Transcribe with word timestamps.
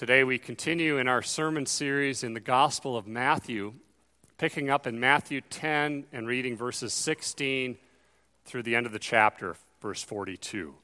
Today 0.00 0.24
we 0.24 0.38
continue 0.38 0.96
in 0.96 1.08
our 1.08 1.20
sermon 1.20 1.66
series 1.66 2.24
in 2.24 2.32
the 2.32 2.40
Gospel 2.40 2.96
of 2.96 3.06
Matthew, 3.06 3.74
picking 4.38 4.70
up 4.70 4.86
in 4.86 4.98
Matthew 4.98 5.42
10 5.42 6.06
and 6.10 6.26
reading 6.26 6.56
verses 6.56 6.94
16 6.94 7.76
through 8.46 8.62
the 8.62 8.76
end 8.76 8.86
of 8.86 8.92
the 8.92 8.98
chapter, 8.98 9.56
verse 9.82 10.02
42. 10.02 10.74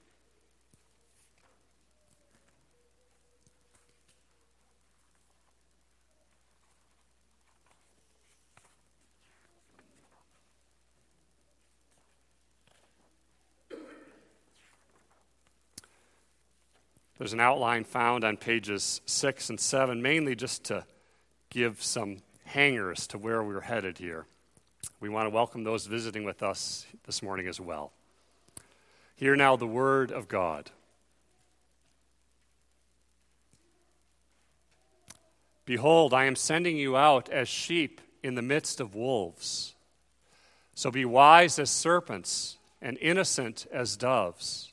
There's 17.27 17.33
an 17.33 17.41
outline 17.41 17.83
found 17.83 18.23
on 18.23 18.37
pages 18.37 19.01
six 19.05 19.51
and 19.51 19.59
seven, 19.59 20.01
mainly 20.01 20.37
just 20.37 20.63
to 20.67 20.85
give 21.51 21.83
some 21.83 22.19
hangers 22.45 23.09
to 23.09 23.19
where 23.19 23.43
we're 23.43 23.63
headed 23.63 23.99
here. 23.99 24.27
We 25.01 25.09
want 25.09 25.27
to 25.27 25.31
welcome 25.31 25.65
those 25.65 25.87
visiting 25.87 26.23
with 26.23 26.41
us 26.45 26.87
this 27.05 27.25
morning 27.25 27.49
as 27.49 27.61
well. 27.61 27.91
Hear 29.17 29.35
now 29.35 29.57
the 29.57 29.67
word 29.67 30.13
of 30.13 30.29
God. 30.29 30.71
Behold, 35.65 36.15
I 36.15 36.27
am 36.27 36.37
sending 36.37 36.77
you 36.77 36.97
out 36.97 37.29
as 37.29 37.49
sheep 37.49 38.01
in 38.23 38.37
the 38.37 38.41
midst 38.41 38.81
of 38.81 38.95
wolves. 38.95 39.75
So 40.77 40.93
be 40.93 41.05
wise 41.05 41.59
as 41.59 41.73
serpents 41.73 42.59
and 42.81 42.97
innocent 42.99 43.67
as 43.73 43.97
doves. 43.97 44.73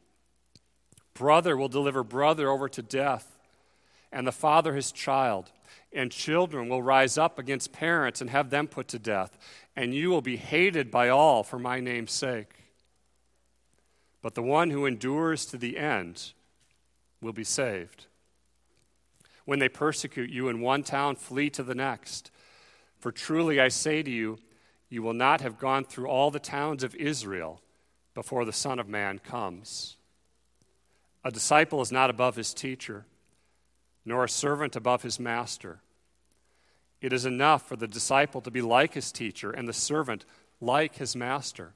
Brother 1.13 1.57
will 1.57 1.67
deliver 1.67 2.03
brother 2.03 2.49
over 2.49 2.69
to 2.69 2.81
death, 2.81 3.37
and 4.11 4.25
the 4.25 4.31
father 4.31 4.73
his 4.73 4.91
child. 4.91 5.51
And 5.93 6.11
children 6.11 6.69
will 6.69 6.81
rise 6.81 7.17
up 7.17 7.37
against 7.37 7.73
parents 7.73 8.21
and 8.21 8.29
have 8.29 8.49
them 8.49 8.67
put 8.67 8.87
to 8.89 8.99
death. 8.99 9.37
And 9.75 9.93
you 9.93 10.09
will 10.09 10.21
be 10.21 10.37
hated 10.37 10.89
by 10.89 11.09
all 11.09 11.43
for 11.43 11.59
my 11.59 11.81
name's 11.81 12.13
sake. 12.13 12.53
But 14.21 14.35
the 14.35 14.41
one 14.41 14.69
who 14.69 14.85
endures 14.85 15.45
to 15.47 15.57
the 15.57 15.77
end 15.77 16.31
will 17.21 17.33
be 17.33 17.43
saved. 17.43 18.05
When 19.45 19.59
they 19.59 19.69
persecute 19.69 20.29
you 20.29 20.47
in 20.47 20.61
one 20.61 20.83
town, 20.83 21.15
flee 21.15 21.49
to 21.51 21.63
the 21.63 21.75
next. 21.75 22.31
For 22.99 23.11
truly 23.11 23.59
I 23.59 23.67
say 23.67 24.03
to 24.03 24.11
you, 24.11 24.39
you 24.89 25.01
will 25.01 25.13
not 25.13 25.41
have 25.41 25.57
gone 25.57 25.83
through 25.83 26.07
all 26.07 26.31
the 26.31 26.39
towns 26.39 26.83
of 26.83 26.95
Israel 26.95 27.61
before 28.13 28.45
the 28.45 28.53
Son 28.53 28.77
of 28.77 28.87
Man 28.87 29.19
comes. 29.19 29.97
A 31.23 31.31
disciple 31.31 31.81
is 31.81 31.91
not 31.91 32.09
above 32.09 32.35
his 32.35 32.53
teacher, 32.53 33.05
nor 34.05 34.23
a 34.23 34.29
servant 34.29 34.75
above 34.75 35.03
his 35.03 35.19
master. 35.19 35.79
It 37.01 37.13
is 37.13 37.25
enough 37.25 37.67
for 37.67 37.75
the 37.75 37.87
disciple 37.87 38.41
to 38.41 38.51
be 38.51 38.61
like 38.61 38.93
his 38.93 39.11
teacher 39.11 39.51
and 39.51 39.67
the 39.67 39.73
servant 39.73 40.25
like 40.59 40.95
his 40.95 41.15
master. 41.15 41.73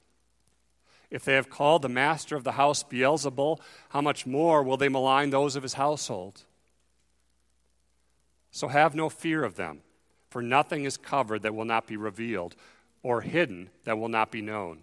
If 1.10 1.24
they 1.24 1.34
have 1.34 1.50
called 1.50 1.82
the 1.82 1.88
master 1.88 2.36
of 2.36 2.44
the 2.44 2.52
house 2.52 2.82
Beelzebul, 2.82 3.60
how 3.90 4.00
much 4.00 4.26
more 4.26 4.62
will 4.62 4.76
they 4.76 4.88
malign 4.88 5.30
those 5.30 5.54
of 5.54 5.62
his 5.62 5.74
household? 5.74 6.42
So 8.50 8.68
have 8.68 8.94
no 8.94 9.08
fear 9.08 9.44
of 9.44 9.54
them, 9.54 9.82
for 10.30 10.42
nothing 10.42 10.84
is 10.84 10.96
covered 10.96 11.42
that 11.42 11.54
will 11.54 11.64
not 11.64 11.86
be 11.86 11.96
revealed, 11.96 12.56
or 13.02 13.20
hidden 13.20 13.70
that 13.84 13.98
will 13.98 14.08
not 14.08 14.32
be 14.32 14.42
known. 14.42 14.82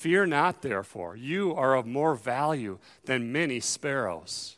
Fear 0.00 0.24
not, 0.24 0.62
therefore, 0.62 1.14
you 1.14 1.54
are 1.54 1.74
of 1.74 1.84
more 1.84 2.14
value 2.14 2.78
than 3.04 3.32
many 3.32 3.60
sparrows. 3.60 4.56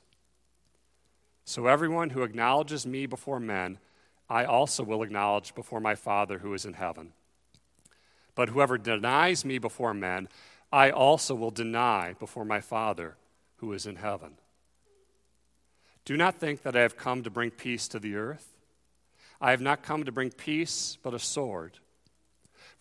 So 1.44 1.66
everyone 1.66 2.10
who 2.10 2.22
acknowledges 2.22 2.86
me 2.86 3.06
before 3.06 3.40
men, 3.40 3.78
I 4.30 4.44
also 4.44 4.84
will 4.84 5.02
acknowledge 5.02 5.52
before 5.56 5.80
my 5.80 5.96
Father 5.96 6.38
who 6.38 6.54
is 6.54 6.64
in 6.64 6.74
heaven. 6.74 7.12
But 8.36 8.50
whoever 8.50 8.78
denies 8.78 9.44
me 9.44 9.58
before 9.58 9.92
men, 9.92 10.28
I 10.70 10.90
also 10.90 11.34
will 11.34 11.50
deny 11.50 12.14
before 12.20 12.44
my 12.44 12.60
Father 12.60 13.16
who 13.56 13.72
is 13.72 13.84
in 13.84 13.96
heaven. 13.96 14.34
Do 16.04 16.16
not 16.16 16.36
think 16.36 16.62
that 16.62 16.76
I 16.76 16.82
have 16.82 16.96
come 16.96 17.24
to 17.24 17.30
bring 17.30 17.50
peace 17.50 17.88
to 17.88 17.98
the 17.98 18.14
earth. 18.14 18.46
I 19.40 19.50
have 19.50 19.60
not 19.60 19.82
come 19.82 20.04
to 20.04 20.12
bring 20.12 20.30
peace, 20.30 20.98
but 21.02 21.14
a 21.14 21.18
sword. 21.18 21.80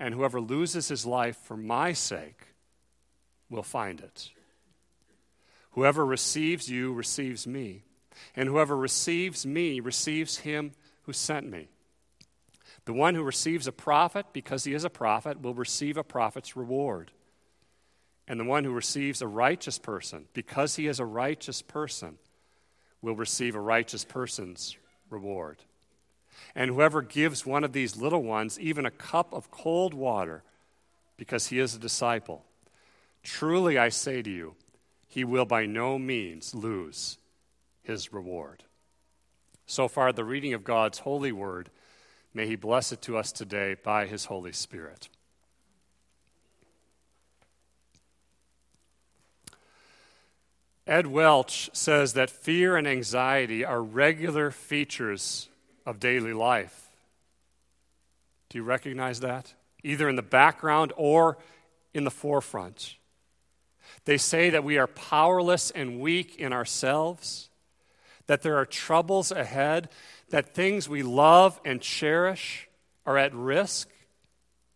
and 0.00 0.14
whoever 0.14 0.40
loses 0.40 0.88
his 0.88 1.04
life 1.04 1.36
for 1.36 1.56
my 1.56 1.92
sake 1.92 2.54
will 3.50 3.62
find 3.62 4.00
it. 4.00 4.30
Whoever 5.72 6.04
receives 6.04 6.68
you 6.68 6.92
receives 6.92 7.46
me, 7.46 7.84
and 8.34 8.48
whoever 8.48 8.76
receives 8.76 9.46
me 9.46 9.78
receives 9.78 10.38
him 10.38 10.72
who 11.02 11.12
sent 11.12 11.48
me. 11.48 11.68
The 12.86 12.94
one 12.94 13.14
who 13.14 13.22
receives 13.22 13.66
a 13.66 13.72
prophet 13.72 14.26
because 14.32 14.64
he 14.64 14.72
is 14.72 14.84
a 14.84 14.90
prophet 14.90 15.42
will 15.42 15.54
receive 15.54 15.98
a 15.98 16.02
prophet's 16.02 16.56
reward. 16.56 17.12
And 18.26 18.40
the 18.40 18.44
one 18.44 18.64
who 18.64 18.72
receives 18.72 19.20
a 19.20 19.26
righteous 19.26 19.78
person 19.78 20.26
because 20.32 20.76
he 20.76 20.86
is 20.86 20.98
a 20.98 21.04
righteous 21.04 21.62
person 21.62 22.16
will 23.02 23.16
receive 23.16 23.54
a 23.54 23.60
righteous 23.60 24.04
person's 24.04 24.76
reward. 25.10 25.62
And 26.54 26.70
whoever 26.70 27.02
gives 27.02 27.46
one 27.46 27.64
of 27.64 27.72
these 27.72 27.96
little 27.96 28.22
ones 28.22 28.58
even 28.58 28.86
a 28.86 28.90
cup 28.90 29.32
of 29.32 29.50
cold 29.50 29.94
water 29.94 30.42
because 31.16 31.48
he 31.48 31.58
is 31.58 31.74
a 31.74 31.78
disciple, 31.78 32.44
truly 33.22 33.76
I 33.76 33.90
say 33.90 34.22
to 34.22 34.30
you, 34.30 34.54
he 35.06 35.22
will 35.22 35.44
by 35.44 35.66
no 35.66 35.98
means 35.98 36.54
lose 36.54 37.18
his 37.82 38.12
reward. 38.12 38.64
So 39.66 39.86
far, 39.86 40.12
the 40.12 40.24
reading 40.24 40.54
of 40.54 40.64
God's 40.64 41.00
holy 41.00 41.30
word. 41.30 41.70
May 42.32 42.46
he 42.46 42.56
bless 42.56 42.90
it 42.90 43.02
to 43.02 43.18
us 43.18 43.32
today 43.32 43.76
by 43.82 44.06
his 44.06 44.24
Holy 44.24 44.52
Spirit. 44.52 45.08
Ed 50.86 51.06
Welch 51.06 51.70
says 51.72 52.14
that 52.14 52.30
fear 52.30 52.76
and 52.76 52.88
anxiety 52.88 53.64
are 53.64 53.82
regular 53.82 54.50
features 54.50 55.49
of 55.90 55.98
daily 55.98 56.32
life. 56.32 56.88
Do 58.48 58.58
you 58.58 58.64
recognize 58.64 59.20
that? 59.20 59.54
Either 59.82 60.08
in 60.08 60.16
the 60.16 60.22
background 60.22 60.92
or 60.96 61.36
in 61.92 62.04
the 62.04 62.10
forefront. 62.10 62.96
They 64.04 64.16
say 64.16 64.50
that 64.50 64.62
we 64.62 64.78
are 64.78 64.86
powerless 64.86 65.70
and 65.72 66.00
weak 66.00 66.36
in 66.36 66.52
ourselves, 66.52 67.50
that 68.28 68.42
there 68.42 68.56
are 68.56 68.64
troubles 68.64 69.32
ahead, 69.32 69.88
that 70.30 70.54
things 70.54 70.88
we 70.88 71.02
love 71.02 71.60
and 71.64 71.80
cherish 71.80 72.68
are 73.04 73.18
at 73.18 73.34
risk. 73.34 73.88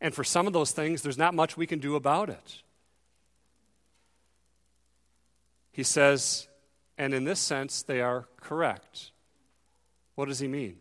And 0.00 0.12
for 0.12 0.24
some 0.24 0.48
of 0.48 0.52
those 0.52 0.72
things, 0.72 1.02
there's 1.02 1.18
not 1.18 1.32
much 1.32 1.56
we 1.56 1.66
can 1.66 1.78
do 1.78 1.94
about 1.94 2.28
it. 2.28 2.62
He 5.70 5.84
says, 5.84 6.48
and 6.98 7.14
in 7.14 7.24
this 7.24 7.40
sense, 7.40 7.82
they 7.82 8.00
are 8.00 8.26
correct. 8.40 9.12
What 10.16 10.26
does 10.26 10.40
he 10.40 10.48
mean? 10.48 10.76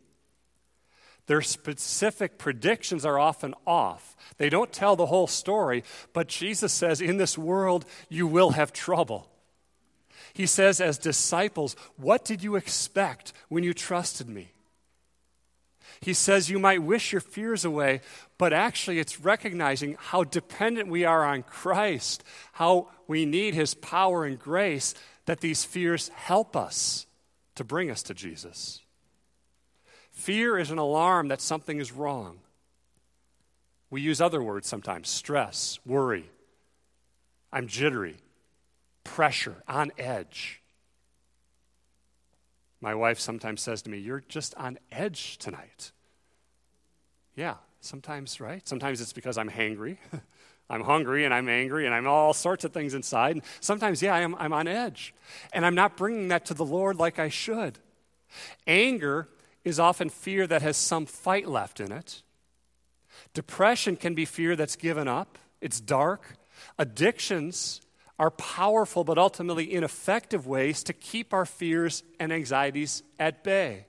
Their 1.27 1.41
specific 1.41 2.37
predictions 2.37 3.05
are 3.05 3.17
often 3.17 3.55
off. 3.65 4.15
They 4.37 4.49
don't 4.49 4.73
tell 4.73 4.95
the 4.95 5.05
whole 5.05 5.27
story, 5.27 5.83
but 6.11 6.27
Jesus 6.27 6.73
says, 6.73 6.99
In 6.99 7.17
this 7.17 7.37
world, 7.37 7.85
you 8.09 8.27
will 8.27 8.51
have 8.51 8.73
trouble. 8.73 9.29
He 10.33 10.45
says, 10.45 10.81
as 10.81 10.97
disciples, 10.97 11.75
What 11.95 12.25
did 12.25 12.43
you 12.43 12.55
expect 12.55 13.33
when 13.47 13.63
you 13.63 13.73
trusted 13.73 14.27
me? 14.27 14.51
He 16.01 16.13
says, 16.13 16.49
You 16.49 16.59
might 16.59 16.83
wish 16.83 17.13
your 17.13 17.21
fears 17.21 17.63
away, 17.63 18.01
but 18.37 18.51
actually, 18.51 18.99
it's 18.99 19.21
recognizing 19.21 19.95
how 19.97 20.25
dependent 20.25 20.89
we 20.89 21.05
are 21.05 21.23
on 21.23 21.43
Christ, 21.43 22.23
how 22.53 22.89
we 23.07 23.25
need 23.25 23.53
his 23.53 23.73
power 23.73 24.25
and 24.25 24.37
grace, 24.37 24.93
that 25.25 25.39
these 25.39 25.63
fears 25.63 26.09
help 26.09 26.57
us 26.57 27.05
to 27.55 27.63
bring 27.63 27.89
us 27.89 28.03
to 28.03 28.13
Jesus. 28.13 28.81
Fear 30.13 30.59
is 30.59 30.71
an 30.71 30.77
alarm 30.77 31.27
that 31.27 31.41
something 31.41 31.79
is 31.79 31.91
wrong. 31.91 32.39
We 33.89 34.01
use 34.01 34.21
other 34.21 34.41
words 34.41 34.67
sometimes 34.67 35.09
stress, 35.09 35.79
worry. 35.85 36.29
I'm 37.51 37.67
jittery, 37.67 38.17
pressure, 39.03 39.57
on 39.67 39.91
edge. 39.97 40.61
My 42.79 42.95
wife 42.95 43.19
sometimes 43.19 43.61
says 43.61 43.81
to 43.83 43.89
me, 43.89 43.97
You're 43.97 44.23
just 44.27 44.55
on 44.55 44.79
edge 44.91 45.37
tonight. 45.37 45.91
Yeah, 47.35 47.55
sometimes, 47.81 48.39
right? 48.39 48.67
Sometimes 48.67 49.01
it's 49.01 49.13
because 49.13 49.37
I'm 49.37 49.49
hangry. 49.49 49.97
I'm 50.69 50.81
hungry 50.81 51.25
and 51.25 51.33
I'm 51.33 51.49
angry 51.49 51.85
and 51.85 51.93
I'm 51.93 52.07
all 52.07 52.33
sorts 52.33 52.63
of 52.63 52.71
things 52.71 52.93
inside. 52.93 53.35
And 53.35 53.43
sometimes, 53.59 54.01
yeah, 54.01 54.13
I'm, 54.13 54.33
I'm 54.35 54.53
on 54.53 54.67
edge. 54.67 55.13
And 55.51 55.65
I'm 55.65 55.75
not 55.75 55.97
bringing 55.97 56.29
that 56.29 56.45
to 56.45 56.53
the 56.53 56.65
Lord 56.65 56.97
like 56.97 57.19
I 57.19 57.29
should. 57.29 57.77
Anger 58.65 59.27
is 59.63 59.79
often 59.79 60.09
fear 60.09 60.45
that 60.47 60.61
has 60.61 60.77
some 60.77 61.05
fight 61.05 61.47
left 61.47 61.79
in 61.79 61.91
it. 61.91 62.21
Depression 63.33 63.95
can 63.95 64.13
be 64.13 64.25
fear 64.25 64.55
that's 64.55 64.75
given 64.75 65.07
up, 65.07 65.37
it's 65.61 65.79
dark. 65.79 66.35
Addictions 66.77 67.81
are 68.19 68.31
powerful 68.31 69.03
but 69.03 69.17
ultimately 69.17 69.73
ineffective 69.73 70.45
ways 70.45 70.83
to 70.83 70.93
keep 70.93 71.33
our 71.33 71.45
fears 71.45 72.03
and 72.19 72.31
anxieties 72.31 73.03
at 73.19 73.43
bay. 73.43 73.85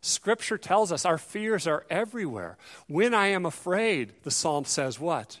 Scripture 0.00 0.58
tells 0.58 0.90
us 0.90 1.04
our 1.04 1.18
fears 1.18 1.66
are 1.66 1.86
everywhere. 1.88 2.58
When 2.88 3.14
I 3.14 3.28
am 3.28 3.46
afraid, 3.46 4.14
the 4.24 4.32
psalm 4.32 4.64
says 4.64 4.98
what? 4.98 5.38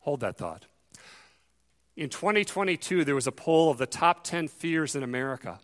Hold 0.00 0.20
that 0.20 0.38
thought. 0.38 0.64
In 1.94 2.08
2022, 2.08 3.04
there 3.04 3.14
was 3.14 3.26
a 3.26 3.32
poll 3.32 3.70
of 3.70 3.76
the 3.76 3.86
top 3.86 4.24
10 4.24 4.48
fears 4.48 4.96
in 4.96 5.02
America 5.02 5.58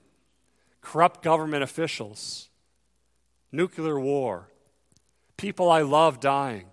corrupt 0.85 1.23
government 1.23 1.63
officials, 1.63 2.49
nuclear 3.51 3.99
war, 3.99 4.49
people 5.37 5.71
I 5.71 5.83
love 5.83 6.21
dying, 6.21 6.67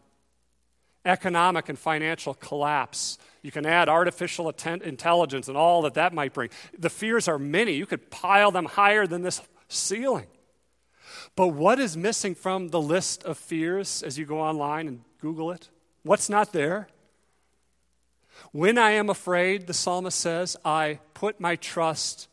economic 1.05 1.69
and 1.69 1.79
financial 1.79 2.33
collapse. 2.35 3.17
You 3.41 3.51
can 3.51 3.65
add 3.65 3.89
artificial 3.89 4.49
intelligence 4.49 5.47
and 5.47 5.57
all 5.57 5.81
that 5.83 5.95
that 5.95 6.13
might 6.13 6.33
bring. 6.33 6.49
The 6.77 6.89
fears 6.89 7.27
are 7.27 7.39
many. 7.39 7.73
You 7.73 7.87
could 7.87 8.11
pile 8.11 8.51
them 8.51 8.65
higher 8.65 9.07
than 9.07 9.23
this 9.23 9.41
ceiling. 9.67 10.27
But 11.35 11.47
what 11.47 11.79
is 11.79 11.97
missing 11.97 12.35
from 12.35 12.67
the 12.67 12.81
list 12.81 13.23
of 13.23 13.37
fears 13.37 14.03
as 14.03 14.19
you 14.19 14.25
go 14.25 14.39
online 14.39 14.87
and 14.87 15.01
Google 15.19 15.51
it? 15.51 15.69
What's 16.03 16.29
not 16.29 16.53
there? 16.53 16.87
When 18.51 18.77
I 18.77 18.91
am 18.91 19.09
afraid, 19.09 19.67
the 19.67 19.73
psalmist 19.73 20.19
says, 20.19 20.57
I 20.65 20.99
put 21.13 21.39
my 21.39 21.55
trust 21.55 22.27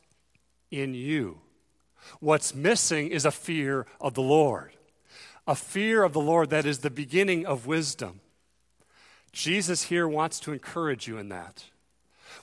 in 0.70 0.94
you. 0.94 1.40
What's 2.20 2.54
missing 2.54 3.08
is 3.08 3.24
a 3.24 3.30
fear 3.30 3.86
of 4.00 4.14
the 4.14 4.22
Lord, 4.22 4.72
a 5.46 5.54
fear 5.54 6.02
of 6.02 6.12
the 6.12 6.20
Lord 6.20 6.50
that 6.50 6.66
is 6.66 6.80
the 6.80 6.90
beginning 6.90 7.46
of 7.46 7.66
wisdom. 7.66 8.20
Jesus 9.32 9.84
here 9.84 10.08
wants 10.08 10.40
to 10.40 10.52
encourage 10.52 11.06
you 11.06 11.18
in 11.18 11.28
that. 11.28 11.64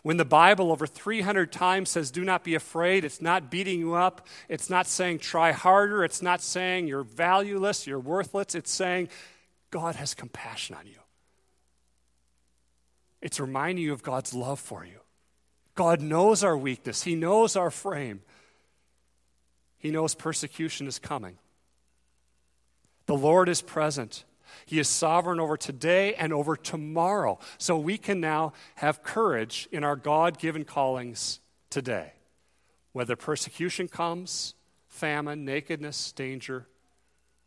When 0.01 0.17
the 0.17 0.25
Bible 0.25 0.71
over 0.71 0.85
300 0.85 1.51
times 1.51 1.89
says, 1.89 2.11
do 2.11 2.23
not 2.23 2.43
be 2.43 2.53
afraid, 2.53 3.03
it's 3.03 3.21
not 3.21 3.49
beating 3.49 3.79
you 3.79 3.95
up. 3.95 4.27
It's 4.47 4.69
not 4.69 4.87
saying 4.87 5.19
try 5.19 5.51
harder. 5.51 6.03
It's 6.03 6.21
not 6.21 6.41
saying 6.41 6.87
you're 6.87 7.03
valueless, 7.03 7.87
you're 7.87 7.99
worthless. 7.99 8.53
It's 8.55 8.71
saying 8.71 9.09
God 9.71 9.95
has 9.95 10.13
compassion 10.13 10.75
on 10.75 10.85
you. 10.85 10.99
It's 13.21 13.39
reminding 13.39 13.83
you 13.83 13.93
of 13.93 14.03
God's 14.03 14.33
love 14.33 14.59
for 14.59 14.85
you. 14.85 14.99
God 15.73 16.01
knows 16.01 16.43
our 16.43 16.55
weakness, 16.55 17.03
He 17.03 17.15
knows 17.15 17.55
our 17.55 17.71
frame. 17.71 18.21
He 19.85 19.91
knows 19.91 20.15
persecution 20.15 20.87
is 20.87 20.97
coming. 20.97 21.37
The 23.05 23.13
Lord 23.13 23.47
is 23.47 23.61
present. 23.61 24.23
He 24.65 24.79
is 24.79 24.89
sovereign 24.89 25.39
over 25.39 25.57
today 25.57 26.15
and 26.15 26.33
over 26.33 26.55
tomorrow. 26.55 27.37
So 27.59 27.77
we 27.77 27.99
can 27.99 28.19
now 28.19 28.53
have 28.77 29.03
courage 29.03 29.69
in 29.71 29.83
our 29.83 29.95
God 29.95 30.39
given 30.39 30.65
callings 30.65 31.39
today. 31.69 32.13
Whether 32.93 33.15
persecution 33.15 33.87
comes, 33.87 34.55
famine, 34.87 35.45
nakedness, 35.45 36.13
danger, 36.13 36.65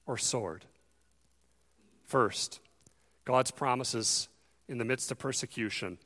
or 0.06 0.16
sword. 0.16 0.64
First, 2.04 2.60
God's 3.24 3.50
promises 3.50 4.28
in 4.68 4.78
the 4.78 4.84
midst 4.84 5.10
of 5.10 5.18
persecution 5.18 5.98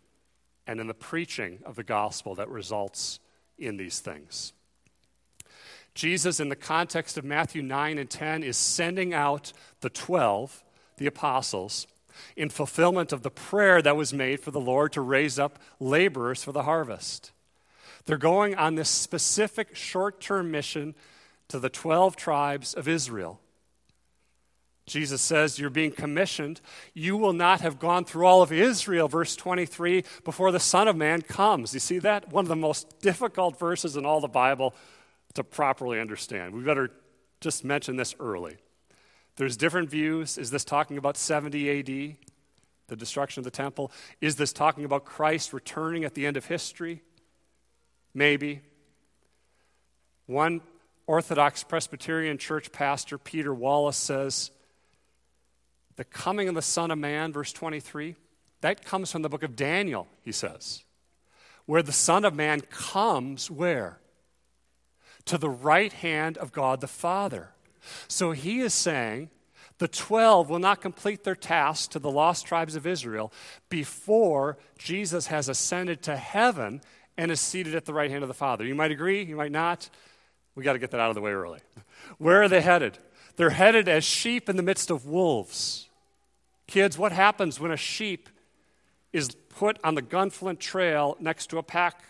and 0.67 0.81
in 0.81 0.87
the 0.87 0.95
preaching 0.95 1.59
of 1.67 1.77
the 1.77 1.85
gospel 1.85 2.35
that 2.37 2.49
results 2.49 3.21
in 3.59 3.77
these 3.77 4.01
things. 4.01 4.55
Jesus, 5.95 6.41
in 6.41 6.49
the 6.49 6.57
context 6.57 7.19
of 7.19 7.25
Matthew 7.25 7.63
9 7.63 7.99
and 7.99 8.09
10, 8.09 8.43
is 8.43 8.57
sending 8.57 9.13
out 9.13 9.53
the 9.81 9.91
12, 9.91 10.65
the 10.97 11.07
apostles, 11.07 11.87
in 12.37 12.49
fulfillment 12.49 13.13
of 13.13 13.23
the 13.23 13.31
prayer 13.31 13.83
that 13.83 13.97
was 13.97 14.13
made 14.13 14.41
for 14.41 14.51
the 14.51 14.61
Lord 14.61 14.93
to 14.93 15.01
raise 15.01 15.39
up 15.39 15.59
laborers 15.81 16.43
for 16.43 16.53
the 16.53 16.63
harvest. 16.63 17.33
They're 18.05 18.19
going 18.19 18.55
on 18.55 18.75
this 18.75 18.89
specific 18.89 19.77
short 19.77 20.21
term 20.21 20.51
mission 20.51 20.95
to 21.49 21.59
the 21.59 21.69
12 21.69 22.17
tribes 22.17 22.75
of 22.75 22.89
Israel. 22.89 23.41
Jesus 24.87 25.23
says, 25.23 25.59
You're 25.59 25.71
being 25.71 25.93
commissioned. 25.93 26.61
You 26.95 27.17
will 27.17 27.33
not 27.33 27.61
have 27.61 27.79
gone 27.79 28.05
through 28.05 28.27
all 28.27 28.43
of 28.43 28.51
Israel, 28.51 29.09
verse 29.09 29.37
23, 29.37 30.05
before 30.25 30.51
the 30.51 30.59
Son 30.59 30.89
of 30.89 30.97
Man 30.97 31.23
comes. 31.23 31.73
You 31.73 31.81
see 31.81 31.99
that? 32.01 32.33
One 32.33 32.45
of 32.45 32.49
the 32.49 32.57
most 32.57 33.01
difficult 33.01 33.59
verses 33.59 33.97
in 33.97 34.05
all 34.05 34.21
the 34.21 34.29
Bible 34.29 34.75
to 35.35 35.45
properly 35.45 36.01
understand. 36.01 36.55
We 36.55 36.63
better 36.63 36.91
just 37.41 37.65
mention 37.65 37.97
this 37.97 38.15
early. 38.21 38.57
There's 39.37 39.57
different 39.57 39.91
views. 39.91 40.39
Is 40.39 40.51
this 40.51 40.65
talking 40.65 40.99
about 40.99 41.17
70 41.17 41.79
AD, 41.79 42.17
the 42.89 42.97
destruction 42.97 43.41
of 43.41 43.45
the 43.45 43.51
temple? 43.51 43.91
Is 44.21 44.37
this 44.37 44.53
talking 44.53 44.85
about 44.85 45.05
Christ 45.05 45.53
returning 45.53 46.05
at 46.05 46.15
the 46.15 46.27
end 46.27 46.37
of 46.37 46.47
history? 46.47 47.03
Maybe. 48.15 48.61
One 50.27 50.61
Orthodox 51.07 51.65
Presbyterian 51.65 52.39
church 52.39 52.71
pastor, 52.73 53.19
Peter 53.19 53.53
Wallace, 53.53 53.97
says, 53.97 54.51
The 55.97 56.05
coming 56.05 56.49
of 56.49 56.55
the 56.55 56.63
Son 56.63 56.91
of 56.91 56.99
Man, 56.99 57.33
verse 57.33 57.53
23, 57.53 58.17
that 58.61 58.85
comes 58.85 59.11
from 59.11 59.23
the 59.23 59.29
book 59.29 59.43
of 59.43 59.57
Daniel, 59.57 60.07
he 60.23 60.31
says, 60.31 60.85
where 61.67 61.83
the 61.83 61.93
Son 61.93 62.25
of 62.25 62.35
Man 62.35 62.61
comes 62.61 63.51
where? 63.51 63.99
To 65.27 65.39
the 65.39 65.51
right 65.51 65.93
hand 65.93 66.39
of 66.39 66.53
God 66.53 66.81
the 66.81 66.89
Father. 66.89 67.51
So 68.09 68.33
he 68.33 68.61
is 68.61 68.75
saying 68.75 69.31
the 69.79 69.89
12 69.89 70.49
will 70.49 70.59
not 70.59 70.81
complete 70.81 71.25
their 71.25 71.35
task 71.35 71.91
to 71.91 71.99
the 71.99 72.11
lost 72.11 72.47
tribes 72.47 72.77
of 72.77 72.87
Israel 72.87 73.33
before 73.69 74.57
Jesus 74.79 75.27
has 75.27 75.49
ascended 75.49 76.03
to 76.03 76.17
heaven 76.17 76.81
and 77.17 77.31
is 77.31 77.41
seated 77.41 77.75
at 77.75 77.85
the 77.85 77.93
right 77.93 78.11
hand 78.11 78.23
of 78.23 78.29
the 78.29 78.35
Father. 78.35 78.65
You 78.65 78.75
might 78.75 78.93
agree, 78.93 79.25
you 79.25 79.37
might 79.37 79.53
not. 79.53 79.91
We 80.55 80.63
got 80.63 80.75
to 80.75 80.79
get 80.79 80.91
that 80.93 81.01
out 81.01 81.09
of 81.09 81.15
the 81.15 81.21
way 81.21 81.33
early. 81.33 81.61
Where 82.19 82.43
are 82.43 82.49
they 82.49 82.61
headed? 82.61 82.99
They're 83.37 83.51
headed 83.51 83.89
as 83.89 84.05
sheep 84.05 84.49
in 84.49 84.57
the 84.57 84.63
midst 84.63 84.91
of 84.91 85.07
wolves. 85.07 85.89
Kids, 86.67 86.97
what 86.97 87.13
happens 87.13 87.59
when 87.59 87.71
a 87.71 87.77
sheep 87.77 88.29
is 89.13 89.31
put 89.49 89.79
on 89.85 89.95
the 89.95 90.03
Gunflint 90.03 90.59
Trail 90.59 91.17
next 91.21 91.49
to 91.49 91.59
a 91.59 91.63
pack 91.63 92.03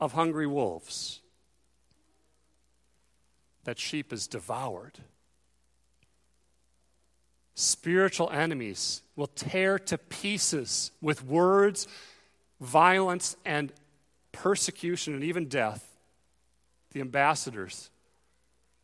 of 0.00 0.12
hungry 0.12 0.46
wolves? 0.46 1.21
That 3.64 3.78
sheep 3.78 4.12
is 4.12 4.26
devoured. 4.26 4.98
Spiritual 7.54 8.30
enemies 8.30 9.02
will 9.14 9.26
tear 9.26 9.78
to 9.78 9.98
pieces 9.98 10.90
with 11.00 11.24
words, 11.24 11.86
violence, 12.60 13.36
and 13.44 13.72
persecution, 14.32 15.14
and 15.14 15.22
even 15.22 15.48
death 15.48 15.92
the 16.92 17.00
ambassadors, 17.00 17.90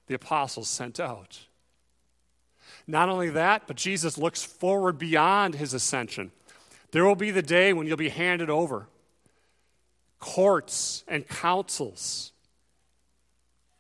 the 0.07 0.15
apostles 0.15 0.69
sent 0.69 0.99
out. 0.99 1.41
Not 2.87 3.09
only 3.09 3.31
that, 3.31 3.67
but 3.67 3.77
Jesus 3.77 4.19
looks 4.19 4.43
forward 4.43 4.99
beyond 4.99 5.55
his 5.55 5.75
ascension. 5.75 6.33
There 6.91 7.05
will 7.05 7.15
be 7.15 7.31
the 7.31 7.43
day 7.43 7.73
when 7.73 7.87
you'll 7.87 7.97
be 7.97 8.09
handed 8.09 8.51
over 8.51 8.89
courts 10.19 11.05
and 11.07 11.29
councils. 11.29 12.33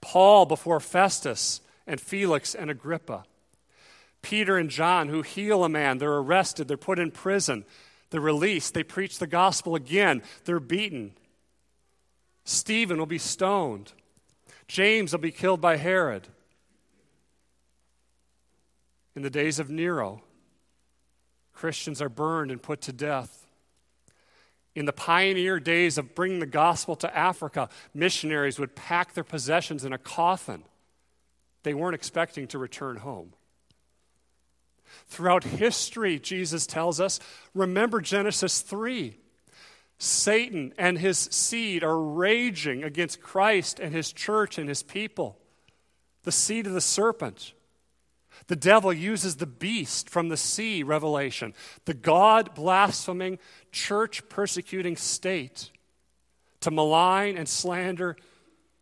Paul 0.09 0.47
before 0.47 0.81
Festus 0.81 1.61
and 1.87 2.01
Felix 2.01 2.55
and 2.55 2.71
Agrippa. 2.71 3.27
Peter 4.23 4.57
and 4.57 4.71
John, 4.71 5.11
who 5.11 5.21
heal 5.21 5.65
a 5.65 5.69
man, 5.69 5.99
they're 5.99 6.17
arrested, 6.17 6.67
they're 6.67 6.79
put 6.79 6.99
in 6.99 7.11
prison, 7.11 7.67
they're 8.09 8.19
released, 8.19 8.73
they 8.73 8.83
preach 8.83 9.19
the 9.19 9.27
gospel 9.27 9.75
again, 9.75 10.23
they're 10.47 10.61
beaten. 10.61 11.13
Stephen 12.47 12.97
will 12.97 13.05
be 13.05 13.19
stoned. 13.19 13.93
James 14.67 15.13
will 15.13 15.19
be 15.19 15.31
killed 15.31 15.61
by 15.61 15.77
Herod. 15.77 16.29
In 19.15 19.21
the 19.21 19.29
days 19.29 19.59
of 19.59 19.69
Nero, 19.69 20.23
Christians 21.53 22.01
are 22.01 22.09
burned 22.09 22.51
and 22.51 22.63
put 22.63 22.81
to 22.81 22.95
death. 22.95 23.38
In 24.79 24.85
the 24.85 24.93
pioneer 24.93 25.59
days 25.59 25.99
of 25.99 26.15
bringing 26.15 26.39
the 26.39 26.47
gospel 26.47 26.95
to 26.95 27.17
Africa, 27.17 27.69
missionaries 27.93 28.61
would 28.61 28.77
pack 28.77 29.13
their 29.13 29.25
possessions 29.25 29.85
in 29.85 29.93
a 29.93 29.99
coffin. 29.99 30.63
They 31.65 31.75
weren't 31.75 31.97
expecting 31.97 32.47
to 32.47 32.59
return 32.59 32.99
home. 32.99 33.33
Throughout 35.09 35.43
history, 35.43 36.21
Jesus 36.21 36.65
tells 36.65 37.01
us, 37.01 37.19
remember 37.55 38.01
Genesis 38.01 38.61
3. 38.61 39.19
Satan 39.99 40.73
and 40.79 40.97
his 40.97 41.19
seed 41.19 41.83
are 41.83 42.01
raging 42.01 42.85
against 42.85 43.21
Christ 43.21 43.81
and 43.81 43.93
his 43.93 44.13
church 44.13 44.59
and 44.59 44.69
his 44.69 44.85
people. 44.85 45.41
The 46.23 46.31
seed 46.31 46.69
of 46.69 46.73
the 46.73 46.81
serpent. 46.81 47.53
The 48.49 48.57
devil 48.57 48.93
uses 48.93 49.37
the 49.37 49.47
beast 49.47 50.09
from 50.09 50.31
the 50.31 50.37
sea, 50.37 50.83
Revelation, 50.83 51.55
the 51.85 51.95
God 51.95 52.55
blaspheming, 52.55 53.39
church 53.71 54.27
persecuting 54.29 54.97
state, 54.97 55.71
to 56.61 56.71
malign 56.71 57.37
and 57.37 57.49
slander 57.49 58.17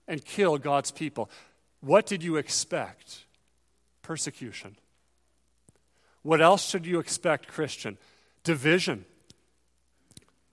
and 0.09 0.25
kill 0.25 0.57
God's 0.57 0.93
people. 0.93 1.29
What 1.81 2.07
did 2.07 2.23
you 2.23 2.37
expect? 2.37 3.25
Persecution. 4.03 4.77
What 6.23 6.41
else 6.41 6.69
should 6.69 6.87
you 6.87 7.01
expect, 7.01 7.49
Christian? 7.49 7.99
Division. 8.45 9.05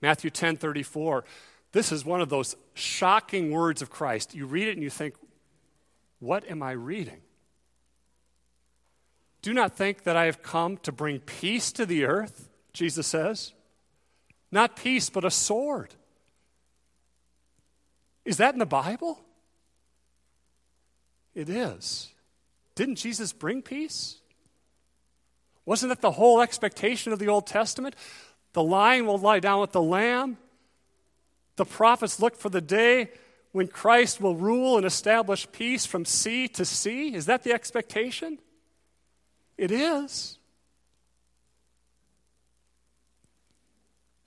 Matthew 0.02 0.30
10 0.30 0.56
34. 0.56 1.24
This 1.72 1.92
is 1.92 2.04
one 2.04 2.20
of 2.20 2.28
those 2.28 2.56
shocking 2.74 3.52
words 3.52 3.80
of 3.80 3.90
Christ. 3.90 4.34
You 4.34 4.46
read 4.46 4.68
it 4.68 4.72
and 4.72 4.82
you 4.82 4.90
think, 4.90 5.14
what 6.18 6.48
am 6.48 6.62
I 6.62 6.72
reading? 6.72 7.20
Do 9.44 9.52
not 9.52 9.76
think 9.76 10.04
that 10.04 10.16
I 10.16 10.24
have 10.24 10.42
come 10.42 10.78
to 10.78 10.90
bring 10.90 11.18
peace 11.20 11.70
to 11.72 11.84
the 11.84 12.06
earth, 12.06 12.48
Jesus 12.72 13.06
says. 13.06 13.52
Not 14.50 14.74
peace, 14.74 15.10
but 15.10 15.22
a 15.22 15.30
sword. 15.30 15.94
Is 18.24 18.38
that 18.38 18.54
in 18.54 18.58
the 18.58 18.64
Bible? 18.64 19.20
It 21.34 21.50
is. 21.50 22.08
Didn't 22.74 22.94
Jesus 22.94 23.34
bring 23.34 23.60
peace? 23.60 24.16
Wasn't 25.66 25.90
that 25.90 26.00
the 26.00 26.12
whole 26.12 26.40
expectation 26.40 27.12
of 27.12 27.18
the 27.18 27.28
Old 27.28 27.46
Testament? 27.46 27.96
The 28.54 28.62
lion 28.62 29.04
will 29.04 29.18
lie 29.18 29.40
down 29.40 29.60
with 29.60 29.72
the 29.72 29.82
lamb. 29.82 30.38
The 31.56 31.66
prophets 31.66 32.18
look 32.18 32.34
for 32.34 32.48
the 32.48 32.62
day 32.62 33.10
when 33.52 33.68
Christ 33.68 34.22
will 34.22 34.36
rule 34.36 34.78
and 34.78 34.86
establish 34.86 35.46
peace 35.52 35.84
from 35.84 36.06
sea 36.06 36.48
to 36.48 36.64
sea. 36.64 37.14
Is 37.14 37.26
that 37.26 37.42
the 37.42 37.52
expectation? 37.52 38.38
It 39.56 39.70
is. 39.70 40.38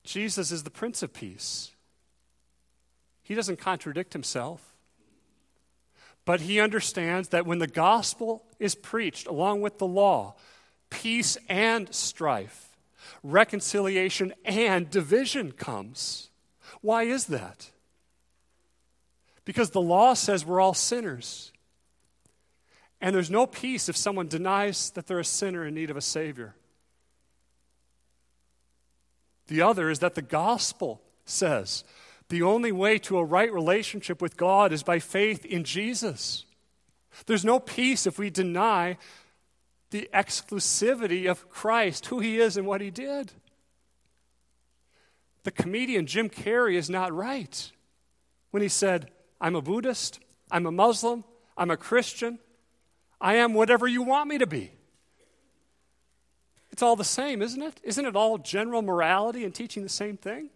Jesus 0.04 0.52
is 0.52 0.64
the 0.64 0.70
Prince 0.70 1.04
of 1.04 1.14
Peace. 1.14 1.72
He 3.24 3.36
doesn't 3.36 3.60
contradict 3.60 4.14
himself. 4.14 4.74
But 6.24 6.42
he 6.42 6.60
understands 6.60 7.30
that 7.30 7.46
when 7.46 7.60
the 7.60 7.68
gospel 7.68 8.44
is 8.60 8.76
preached 8.76 9.28
along 9.28 9.62
with 9.62 9.78
the 9.80 9.88
law, 9.88 10.36
peace 10.90 11.38
and 11.50 11.94
strife, 11.94 12.78
reconciliation 13.24 14.34
and 14.46 14.90
division 14.90 15.52
comes. 15.52 16.30
Why 16.82 17.04
is 17.04 17.26
that? 17.26 17.72
Because 19.46 19.72
the 19.72 19.82
law 19.82 20.14
says 20.14 20.46
we're 20.46 20.60
all 20.60 20.74
sinners. 20.74 21.52
And 23.00 23.16
there's 23.16 23.30
no 23.30 23.46
peace 23.46 23.90
if 23.90 23.96
someone 23.96 24.28
denies 24.28 24.90
that 24.92 25.08
they're 25.08 25.20
a 25.20 25.26
sinner 25.26 25.66
in 25.66 25.76
need 25.76 25.90
of 25.90 25.98
a 25.98 26.02
Savior. 26.02 26.56
The 29.48 29.62
other 29.62 29.90
is 29.90 30.00
that 30.00 30.16
the 30.16 30.22
gospel 30.22 31.02
says 31.26 31.84
the 32.30 32.42
only 32.42 32.72
way 32.72 32.98
to 33.00 33.18
a 33.18 33.24
right 33.24 33.52
relationship 33.52 34.22
with 34.22 34.36
God 34.36 34.74
is 34.74 34.84
by 34.84 35.00
faith 35.00 35.46
in 35.46 35.64
Jesus. 35.64 36.46
There's 37.26 37.46
no 37.46 37.60
peace 37.60 38.06
if 38.06 38.20
we 38.20 38.30
deny 38.30 38.98
the 39.92 40.10
exclusivity 40.14 41.30
of 41.30 41.50
Christ, 41.50 42.08
who 42.08 42.20
he 42.20 42.40
is 42.40 42.58
and 42.58 42.68
what 42.68 42.82
he 42.82 42.92
did. 42.92 43.32
The 45.44 45.52
comedian 45.52 46.06
Jim 46.06 46.30
Carrey 46.30 46.76
is 46.76 46.90
not 46.90 47.14
right 47.14 47.72
when 48.52 48.62
he 48.62 48.68
said, 48.68 49.12
I'm 49.40 49.56
a 49.56 49.62
Buddhist, 49.62 50.20
I'm 50.52 50.66
a 50.66 50.72
Muslim, 50.72 51.24
I'm 51.58 51.72
a 51.72 51.78
Christian, 51.78 52.40
I 53.20 53.36
am 53.36 53.54
whatever 53.54 53.88
you 53.88 54.04
want 54.04 54.30
me 54.30 54.38
to 54.38 54.48
be. 54.48 54.72
It's 56.72 56.84
all 56.84 56.96
the 56.96 57.04
same, 57.04 57.42
isn't 57.42 57.62
it? 57.62 57.80
Isn't 57.84 58.06
it 58.06 58.16
all 58.16 58.38
general 58.38 58.82
morality 58.82 59.44
and 59.44 59.54
teaching 59.54 59.84
the 59.84 59.90
same 59.90 60.18
thing? 60.18 60.50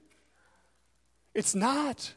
It's 1.33 1.55
not. 1.55 2.13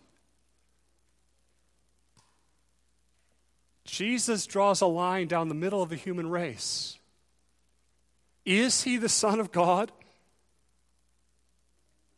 Jesus 3.84 4.46
draws 4.46 4.80
a 4.80 4.86
line 4.86 5.28
down 5.28 5.48
the 5.48 5.54
middle 5.54 5.82
of 5.82 5.88
the 5.88 5.96
human 5.96 6.28
race. 6.28 6.98
Is 8.44 8.82
he 8.82 8.96
the 8.96 9.08
Son 9.08 9.40
of 9.40 9.52
God? 9.52 9.92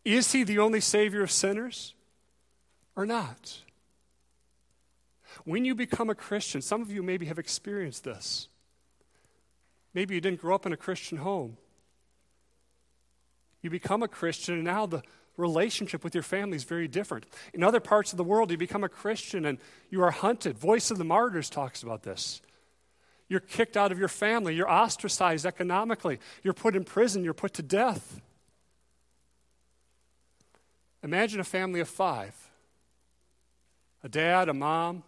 Is 0.04 0.32
he 0.32 0.42
the 0.42 0.58
only 0.58 0.80
Savior 0.80 1.22
of 1.22 1.30
sinners 1.30 1.94
or 2.96 3.06
not? 3.06 3.58
When 5.44 5.64
you 5.64 5.74
become 5.74 6.10
a 6.10 6.14
Christian, 6.14 6.62
some 6.62 6.82
of 6.82 6.90
you 6.90 7.02
maybe 7.02 7.26
have 7.26 7.38
experienced 7.38 8.04
this. 8.04 8.48
Maybe 9.94 10.14
you 10.14 10.20
didn't 10.20 10.40
grow 10.40 10.54
up 10.54 10.66
in 10.66 10.72
a 10.72 10.76
Christian 10.76 11.18
home. 11.18 11.56
You 13.62 13.70
become 13.70 14.02
a 14.02 14.08
Christian, 14.08 14.54
and 14.54 14.64
now 14.64 14.86
the 14.86 15.02
relationship 15.36 16.04
with 16.04 16.14
your 16.14 16.22
family 16.22 16.56
is 16.56 16.64
very 16.64 16.88
different. 16.88 17.26
In 17.52 17.62
other 17.62 17.80
parts 17.80 18.12
of 18.12 18.16
the 18.16 18.24
world, 18.24 18.50
you 18.50 18.56
become 18.56 18.84
a 18.84 18.88
Christian 18.88 19.44
and 19.44 19.58
you 19.90 20.02
are 20.02 20.10
hunted. 20.10 20.56
Voice 20.56 20.90
of 20.90 20.98
the 20.98 21.04
Martyrs 21.04 21.50
talks 21.50 21.82
about 21.82 22.02
this. 22.02 22.40
You're 23.28 23.40
kicked 23.40 23.76
out 23.76 23.92
of 23.92 23.98
your 23.98 24.08
family. 24.08 24.54
You're 24.54 24.70
ostracized 24.70 25.44
economically. 25.46 26.20
You're 26.42 26.54
put 26.54 26.76
in 26.76 26.84
prison. 26.84 27.24
You're 27.24 27.34
put 27.34 27.54
to 27.54 27.62
death. 27.62 28.20
Imagine 31.02 31.40
a 31.40 31.44
family 31.44 31.80
of 31.80 31.88
five 31.88 32.34
a 34.02 34.08
dad, 34.08 34.48
a 34.48 34.54
mom, 34.54 35.02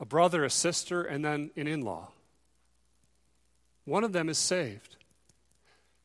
a 0.00 0.06
brother, 0.06 0.42
a 0.44 0.50
sister, 0.50 1.02
and 1.02 1.24
then 1.24 1.50
an 1.56 1.66
in 1.68 1.82
law. 1.82 2.08
One 3.84 4.02
of 4.02 4.12
them 4.12 4.28
is 4.28 4.38
saved. 4.38 4.96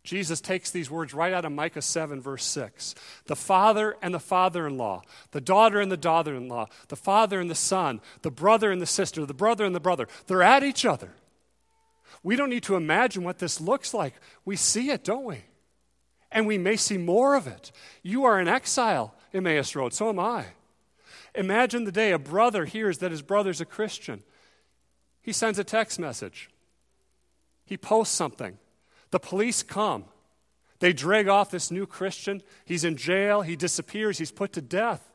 Jesus 0.04 0.40
takes 0.40 0.70
these 0.70 0.92
words 0.92 1.14
right 1.14 1.34
out 1.34 1.46
of 1.46 1.52
Micah 1.52 1.82
7, 1.82 2.22
verse 2.22 2.46
6. 2.46 2.94
The 3.26 3.36
father 3.36 3.96
and 4.02 4.14
the 4.14 4.20
father 4.20 4.68
in 4.68 4.78
law, 4.78 5.02
the 5.32 5.42
daughter 5.42 5.82
and 5.82 5.92
the 5.92 5.98
daughter 5.98 6.36
in 6.36 6.48
law, 6.48 6.68
the 6.90 6.96
father 6.96 7.40
and 7.40 7.50
the 7.50 7.56
son, 7.56 8.02
the 8.22 8.30
brother 8.30 8.72
and 8.72 8.82
the 8.82 8.86
sister, 8.86 9.26
the 9.26 9.34
brother 9.34 9.66
and 9.66 9.74
the 9.74 9.80
brother, 9.80 10.08
they're 10.28 10.44
at 10.44 10.64
each 10.64 10.86
other. 10.86 11.10
We 12.22 12.36
don't 12.36 12.50
need 12.50 12.64
to 12.64 12.76
imagine 12.76 13.24
what 13.24 13.40
this 13.40 13.60
looks 13.60 13.94
like. 13.94 14.14
We 14.46 14.56
see 14.56 14.92
it, 14.92 15.04
don't 15.04 15.26
we? 15.26 15.44
And 16.32 16.46
we 16.46 16.58
may 16.58 16.76
see 16.76 16.98
more 16.98 17.36
of 17.36 17.48
it. 17.48 17.72
You 18.04 18.26
are 18.26 18.40
in 18.40 18.48
exile, 18.48 19.16
Emmaus 19.34 19.76
Road, 19.76 19.94
so 19.94 20.10
am 20.10 20.20
I. 20.20 20.46
Imagine 21.38 21.84
the 21.84 21.92
day 21.92 22.12
a 22.12 22.20
brother 22.20 22.66
hears 22.66 23.00
that 23.00 23.12
his 23.12 23.22
brother's 23.22 23.62
a 23.62 23.66
Christian. 23.66 24.24
He 25.22 25.32
sends 25.32 25.60
a 25.60 25.64
text 25.64 26.00
message, 26.00 26.50
he 27.66 27.78
posts 27.78 28.16
something 28.16 28.58
the 29.16 29.20
police 29.20 29.64
come. 29.64 30.04
They 30.80 30.92
drag 30.92 31.30
off 31.30 31.50
this 31.50 31.72
new 31.72 31.86
Christian. 31.86 32.42
He's 32.66 32.84
in 32.84 32.98
jail. 32.98 33.44
He 33.44 33.56
disappears. 33.56 34.18
He's 34.18 34.30
put 34.30 34.52
to 34.54 34.62
death. 34.62 35.10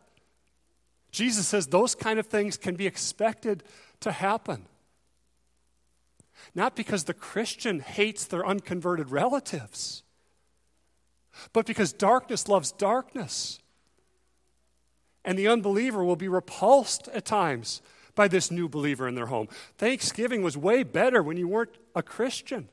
Jesus 1.10 1.46
says 1.46 1.66
those 1.66 1.94
kind 1.94 2.18
of 2.18 2.26
things 2.26 2.56
can 2.56 2.76
be 2.76 2.86
expected 2.86 3.62
to 4.00 4.10
happen. 4.10 4.64
Not 6.54 6.76
because 6.76 7.04
the 7.04 7.12
Christian 7.12 7.80
hates 7.80 8.24
their 8.24 8.46
unconverted 8.46 9.10
relatives, 9.10 10.02
but 11.52 11.66
because 11.66 11.92
darkness 11.92 12.48
loves 12.48 12.72
darkness. 12.72 13.58
And 15.24 15.38
the 15.38 15.48
unbeliever 15.48 16.02
will 16.04 16.16
be 16.16 16.28
repulsed 16.28 17.08
at 17.08 17.24
times 17.24 17.82
by 18.14 18.28
this 18.28 18.50
new 18.50 18.68
believer 18.68 19.06
in 19.06 19.14
their 19.14 19.26
home. 19.26 19.48
Thanksgiving 19.78 20.42
was 20.42 20.56
way 20.56 20.82
better 20.82 21.22
when 21.22 21.36
you 21.36 21.48
weren't 21.48 21.76
a 21.94 22.02
Christian. 22.02 22.68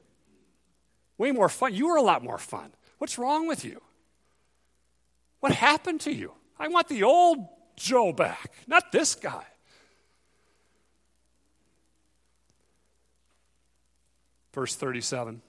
Way 1.18 1.32
more 1.32 1.50
fun. 1.50 1.74
You 1.74 1.88
were 1.88 1.98
a 1.98 2.02
lot 2.02 2.24
more 2.24 2.38
fun. 2.38 2.72
What's 2.98 3.18
wrong 3.18 3.48
with 3.48 3.66
you? 3.66 3.82
What 5.40 5.52
happened 5.52 6.02
to 6.02 6.14
you? 6.14 6.34
I 6.60 6.68
want 6.68 6.88
the 6.88 7.04
old 7.04 7.48
Joe 7.76 8.12
back, 8.12 8.52
not 8.66 8.92
this 8.92 9.16
guy. 9.16 9.46
Verse 14.54 14.76
37. 14.76 15.42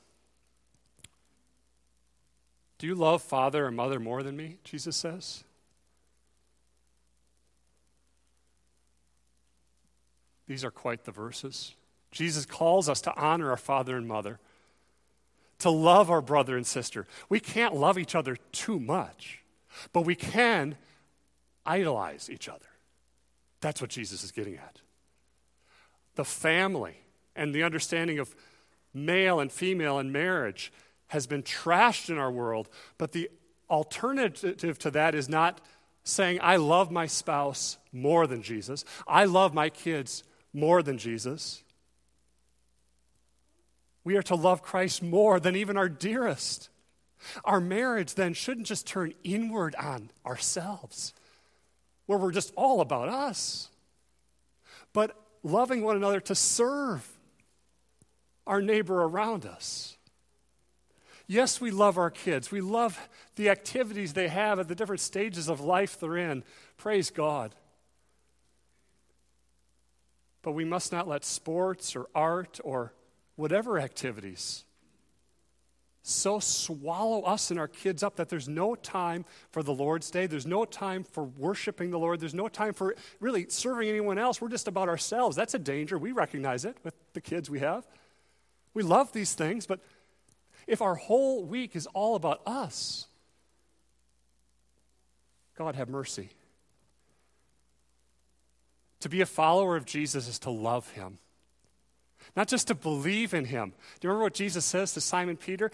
Do 2.77 2.87
you 2.87 2.95
love 2.95 3.23
father 3.23 3.67
or 3.67 3.71
mother 3.71 3.99
more 3.99 4.23
than 4.23 4.37
me? 4.37 4.59
Jesus 4.65 4.97
says. 4.97 5.45
These 10.49 10.65
are 10.65 10.71
quite 10.71 11.05
the 11.05 11.13
verses. 11.13 11.75
Jesus 12.11 12.47
calls 12.47 12.89
us 12.89 13.03
to 13.03 13.15
honor 13.15 13.51
our 13.51 13.57
father 13.57 13.97
and 13.97 14.09
mother, 14.09 14.41
to 15.59 15.71
love 15.71 16.11
our 16.11 16.23
brother 16.23 16.57
and 16.57 16.67
sister. 16.67 17.07
We 17.29 17.39
can't 17.39 17.77
love 17.77 17.99
each 17.99 18.15
other 18.15 18.37
too 18.51 18.81
much, 18.81 19.45
but 19.93 20.03
we 20.03 20.15
can 20.15 20.77
idolize 21.67 22.31
each 22.31 22.49
other. 22.49 22.65
That's 23.61 23.81
what 23.81 23.91
Jesus 23.91 24.25
is 24.25 24.33
getting 24.33 24.57
at. 24.57 24.81
The 26.15 26.25
family 26.25 27.03
and 27.37 27.55
the 27.55 27.63
understanding 27.63 28.19
of 28.19 28.35
male 28.95 29.41
and 29.41 29.53
female 29.53 29.99
in 29.99 30.11
marriage 30.11 30.73
has 31.09 31.27
been 31.27 31.43
trashed 31.43 32.09
in 32.09 32.19
our 32.19 32.31
world, 32.31 32.69
but 32.97 33.13
the 33.13 33.31
alternative 33.69 34.79
to 34.79 34.91
that 34.91 35.15
is 35.15 35.29
not 35.29 35.61
saying, 36.05 36.39
I 36.43 36.57
love 36.57 36.91
my 36.91 37.07
spouse 37.07 37.77
more 37.93 38.27
than 38.27 38.43
Jesus, 38.43 38.85
I 39.07 39.25
love 39.27 39.53
my 39.53 39.69
kids 39.69 40.23
more 40.53 40.83
than 40.83 40.99
Jesus. 40.99 41.63
We 44.05 44.17
are 44.17 44.23
to 44.23 44.35
love 44.35 44.63
Christ 44.63 45.03
more 45.03 45.39
than 45.39 45.55
even 45.57 45.77
our 45.77 45.89
dearest. 45.89 46.71
Our 47.45 47.61
marriage 47.61 48.15
then 48.15 48.33
shouldn't 48.33 48.67
just 48.67 48.87
turn 48.87 49.13
inward 49.25 49.75
on 49.75 50.11
ourselves, 50.25 51.13
where 52.07 52.19
we're 52.19 52.33
just 52.33 52.53
all 52.57 52.81
about 52.81 53.09
us, 53.09 53.69
but 54.93 55.15
loving 55.43 55.83
one 55.83 55.97
another 55.97 56.21
to 56.21 56.35
serve 56.35 57.07
our 58.47 58.63
neighbor 58.63 59.03
around 59.03 59.45
us. 59.45 59.97
Yes, 61.27 61.61
we 61.61 61.71
love 61.71 61.99
our 61.99 62.11
kids. 62.11 62.51
We 62.51 62.63
love 62.63 62.99
the 63.37 63.51
activities 63.51 64.15
they 64.15 64.29
have 64.29 64.59
at 64.59 64.69
the 64.69 64.75
different 64.75 65.01
stages 65.01 65.49
of 65.49 65.61
life 65.61 66.01
they're 66.01 66.17
in. 66.17 66.43
Praise 66.79 67.11
God. 67.11 67.55
But 70.43 70.53
we 70.53 70.65
must 70.65 70.93
not 70.93 71.09
let 71.09 71.25
sports 71.25 71.97
or 71.97 72.07
art 72.15 72.61
or 72.65 72.93
whatever 73.37 73.79
activities 73.79 74.65
so 76.09 76.39
swallow 76.39 77.21
us 77.23 77.51
and 77.51 77.61
our 77.61 77.69
kids 77.69 78.03
up 78.03 78.17
that 78.17 78.31
there's 78.31 78.49
no 78.49 78.75
time 78.75 79.27
for 79.51 79.63
the 79.63 79.75
Lord's 79.75 80.11
Day. 80.11 80.27
There's 80.27 80.47
no 80.47 80.65
time 80.65 81.05
for 81.05 81.25
worshiping 81.25 81.91
the 81.91 81.99
Lord. 81.99 82.19
There's 82.19 82.33
no 82.33 82.49
time 82.49 82.73
for 82.73 82.95
really 83.21 83.47
serving 83.51 83.91
anyone 83.91 84.17
else. 84.17 84.41
We're 84.41 84.49
just 84.49 84.69
about 84.69 84.89
ourselves. 84.89 85.37
That's 85.37 85.53
a 85.53 85.59
danger. 85.59 85.99
We 85.99 86.13
recognize 86.13 86.65
it 86.65 86.79
with 86.83 86.95
the 87.13 87.21
kids 87.21 87.51
we 87.51 87.59
have. 87.59 87.87
We 88.73 88.83
love 88.83 89.13
these 89.13 89.35
things, 89.35 89.67
but 89.67 89.81
if 90.67 90.81
our 90.81 90.95
whole 90.95 91.45
week 91.45 91.77
is 91.77 91.87
all 91.89 92.15
about 92.15 92.41
us, 92.47 93.07
God 95.57 95.75
have 95.75 95.91
mercy. 95.91 96.31
To 99.01 99.09
be 99.09 99.21
a 99.21 99.27
follower 99.27 99.77
of 99.77 99.85
Jesus 99.85 100.27
is 100.27 100.39
to 100.41 100.51
love 100.51 100.91
him, 100.91 101.19
not 102.37 102.49
just 102.49 102.67
to 102.69 102.75
believe 102.75 103.33
in 103.33 103.45
him. 103.45 103.73
Do 104.01 104.07
you 104.07 104.11
remember 104.11 104.25
what 104.25 104.35
Jesus 104.35 104.65
says 104.65 104.93
to 104.95 105.01
Simon 105.01 105.37
Peter? 105.37 105.71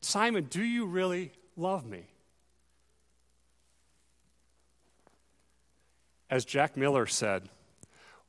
Simon, 0.00 0.44
do 0.44 0.62
you 0.62 0.86
really 0.86 1.32
love 1.56 1.86
me? 1.86 2.04
As 6.30 6.44
Jack 6.44 6.76
Miller 6.76 7.06
said, 7.06 7.48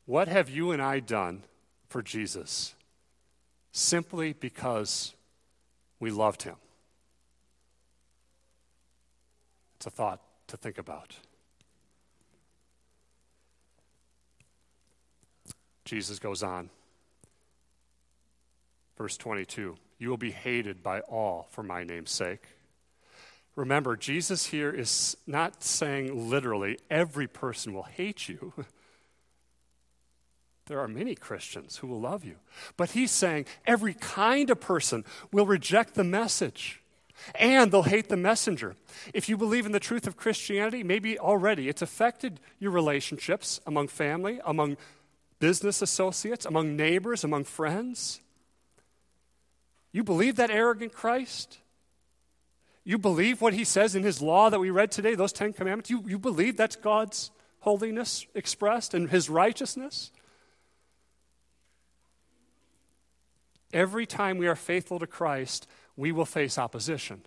what 0.06 0.28
have 0.28 0.50
you 0.50 0.72
and 0.72 0.82
I 0.82 1.02
done 1.02 1.44
for 1.90 2.02
Jesus? 2.02 2.74
Simply 3.74 4.34
because 4.34 5.14
we 6.00 6.12
loved 6.12 6.44
him. 6.44 6.56
It's 9.76 9.86
a 9.86 9.90
thought 9.90 10.22
to 10.48 10.58
think 10.58 10.78
about. 10.78 11.18
Jesus 15.90 16.20
goes 16.20 16.44
on. 16.44 16.70
Verse 18.96 19.18
22 19.18 19.76
You 19.98 20.10
will 20.10 20.18
be 20.18 20.32
hated 20.32 20.84
by 20.84 21.00
all 21.02 21.48
for 21.50 21.64
my 21.64 21.84
name's 21.84 22.12
sake. 22.12 22.44
Remember, 23.56 23.98
Jesus 23.98 24.46
here 24.46 24.70
is 24.70 25.18
not 25.26 25.64
saying 25.64 26.30
literally, 26.30 26.78
every 26.90 27.28
person 27.28 27.74
will 27.74 27.84
hate 27.84 28.30
you. 28.30 28.54
There 30.68 30.80
are 30.80 30.88
many 30.88 31.16
Christians 31.16 31.78
who 31.78 31.88
will 31.88 32.00
love 32.00 32.24
you. 32.24 32.36
But 32.78 32.92
he's 32.92 33.10
saying 33.10 33.48
every 33.66 33.96
kind 33.96 34.52
of 34.52 34.62
person 34.62 35.04
will 35.32 35.48
reject 35.48 35.96
the 35.96 36.04
message 36.04 36.80
and 37.34 37.72
they'll 37.72 37.82
hate 37.82 38.08
the 38.08 38.16
messenger. 38.16 38.76
If 39.12 39.28
you 39.28 39.36
believe 39.36 39.66
in 39.66 39.72
the 39.72 39.80
truth 39.80 40.06
of 40.06 40.16
Christianity, 40.16 40.84
maybe 40.84 41.18
already 41.18 41.70
it's 41.70 41.82
affected 41.82 42.40
your 42.60 42.70
relationships 42.70 43.60
among 43.66 43.88
family, 43.88 44.40
among 44.46 44.78
business 45.40 45.82
associates, 45.82 46.46
among 46.46 46.76
neighbors, 46.76 47.24
among 47.24 47.46
friends? 47.46 48.20
You 49.92 50.04
believe 50.04 50.36
that 50.36 50.52
arrogant 50.52 50.94
Christ? 50.94 51.58
You 52.84 52.98
believe 52.98 53.42
what 53.42 53.54
he 53.54 53.64
says 53.64 53.96
in 53.96 54.04
his 54.04 54.22
law 54.22 54.50
that 54.50 54.60
we 54.60 54.70
read 54.70 54.92
today, 54.92 55.16
those 55.16 55.34
Ten 55.34 55.54
Commandments? 55.54 55.90
You, 55.90 56.04
you 56.08 56.20
believe 56.20 56.58
that's 56.58 56.76
God's 56.76 57.32
holiness 57.60 58.26
expressed 58.36 58.94
and 58.94 59.10
his 59.10 59.30
righteousness? 59.30 60.12
Every 63.72 64.06
time 64.06 64.38
we 64.38 64.48
are 64.48 64.56
faithful 64.56 65.00
to 65.00 65.08
Christ, 65.08 65.68
we 65.96 66.12
will 66.12 66.26
face 66.26 66.58
opposition. 66.58 67.22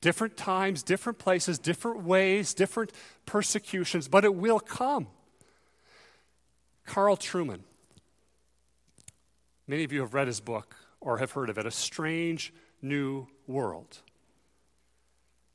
Different 0.00 0.36
times, 0.36 0.82
different 0.82 1.18
places, 1.18 1.58
different 1.58 2.02
ways, 2.02 2.52
different 2.52 2.92
persecutions, 3.24 4.08
but 4.08 4.24
it 4.24 4.34
will 4.34 4.60
come. 4.60 5.06
Carl 6.86 7.16
Trueman. 7.16 7.60
Many 9.66 9.84
of 9.84 9.92
you 9.92 10.00
have 10.00 10.14
read 10.14 10.28
his 10.28 10.40
book 10.40 10.76
or 11.00 11.18
have 11.18 11.32
heard 11.32 11.50
of 11.50 11.58
it, 11.58 11.66
A 11.66 11.70
Strange 11.70 12.52
New 12.80 13.26
World. 13.46 13.98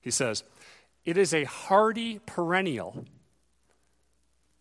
He 0.02 0.12
says, 0.12 0.44
It 1.06 1.18
is 1.18 1.34
a 1.34 1.46
hardy 1.46 2.20
perennial, 2.26 3.06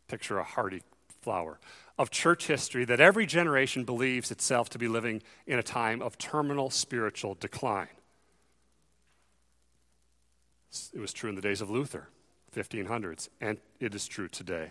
picture 0.09 0.38
a 0.38 0.44
hardy 0.44 0.83
flower, 1.20 1.59
of 1.98 2.11
church 2.11 2.46
history 2.46 2.85
that 2.87 3.00
every 3.00 3.26
generation 3.26 3.85
believes 3.85 4.30
itself 4.30 4.70
to 4.70 4.78
be 4.78 4.88
living 4.88 5.22
in 5.46 5.59
a 5.59 5.62
time 5.62 6.00
of 6.00 6.16
terminal 6.16 6.70
spiritual 6.70 7.35
decline. 7.35 7.88
It 10.94 11.00
was 11.00 11.12
true 11.12 11.28
in 11.28 11.35
the 11.35 11.42
days 11.42 11.61
of 11.61 11.68
Luther, 11.68 12.09
1500s, 12.54 13.28
and 13.40 13.59
it 13.80 13.94
is 13.94 14.06
true 14.06 14.28
today. 14.28 14.70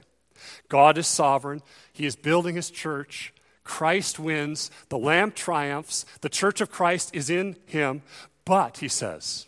God 0.68 0.98
is 0.98 1.08
sovereign. 1.08 1.62
He 1.94 2.06
is 2.06 2.16
building 2.16 2.56
his 2.56 2.72
church. 2.72 3.34
Christ 3.64 4.20
wins. 4.20 4.72
The 4.90 4.98
Lamb 4.98 5.32
triumphs. 5.32 6.06
The 6.22 6.30
church 6.30 6.62
of 6.62 6.72
Christ 6.72 7.12
is 7.14 7.30
in 7.30 7.56
him. 7.66 8.02
But, 8.46 8.78
he 8.80 8.88
says, 8.88 9.48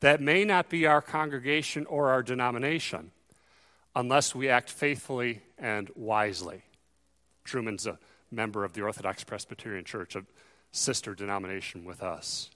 that 0.00 0.20
may 0.20 0.44
not 0.44 0.68
be 0.68 0.86
our 0.86 1.02
congregation 1.02 1.86
or 1.86 2.10
our 2.10 2.22
denomination 2.22 3.10
unless 3.96 4.34
we 4.34 4.48
act 4.48 4.70
faithfully 4.70 5.40
and 5.58 5.90
wisely. 5.94 6.62
Trueman's 7.44 7.86
a 7.86 7.98
member 8.30 8.64
of 8.64 8.74
the 8.74 8.82
Orthodox 8.82 9.24
Presbyterian 9.24 9.84
Church, 9.84 10.14
a 10.16 10.24
sister 10.72 11.14
denomination 11.14 11.84
with 11.84 12.02
us. 12.02 12.50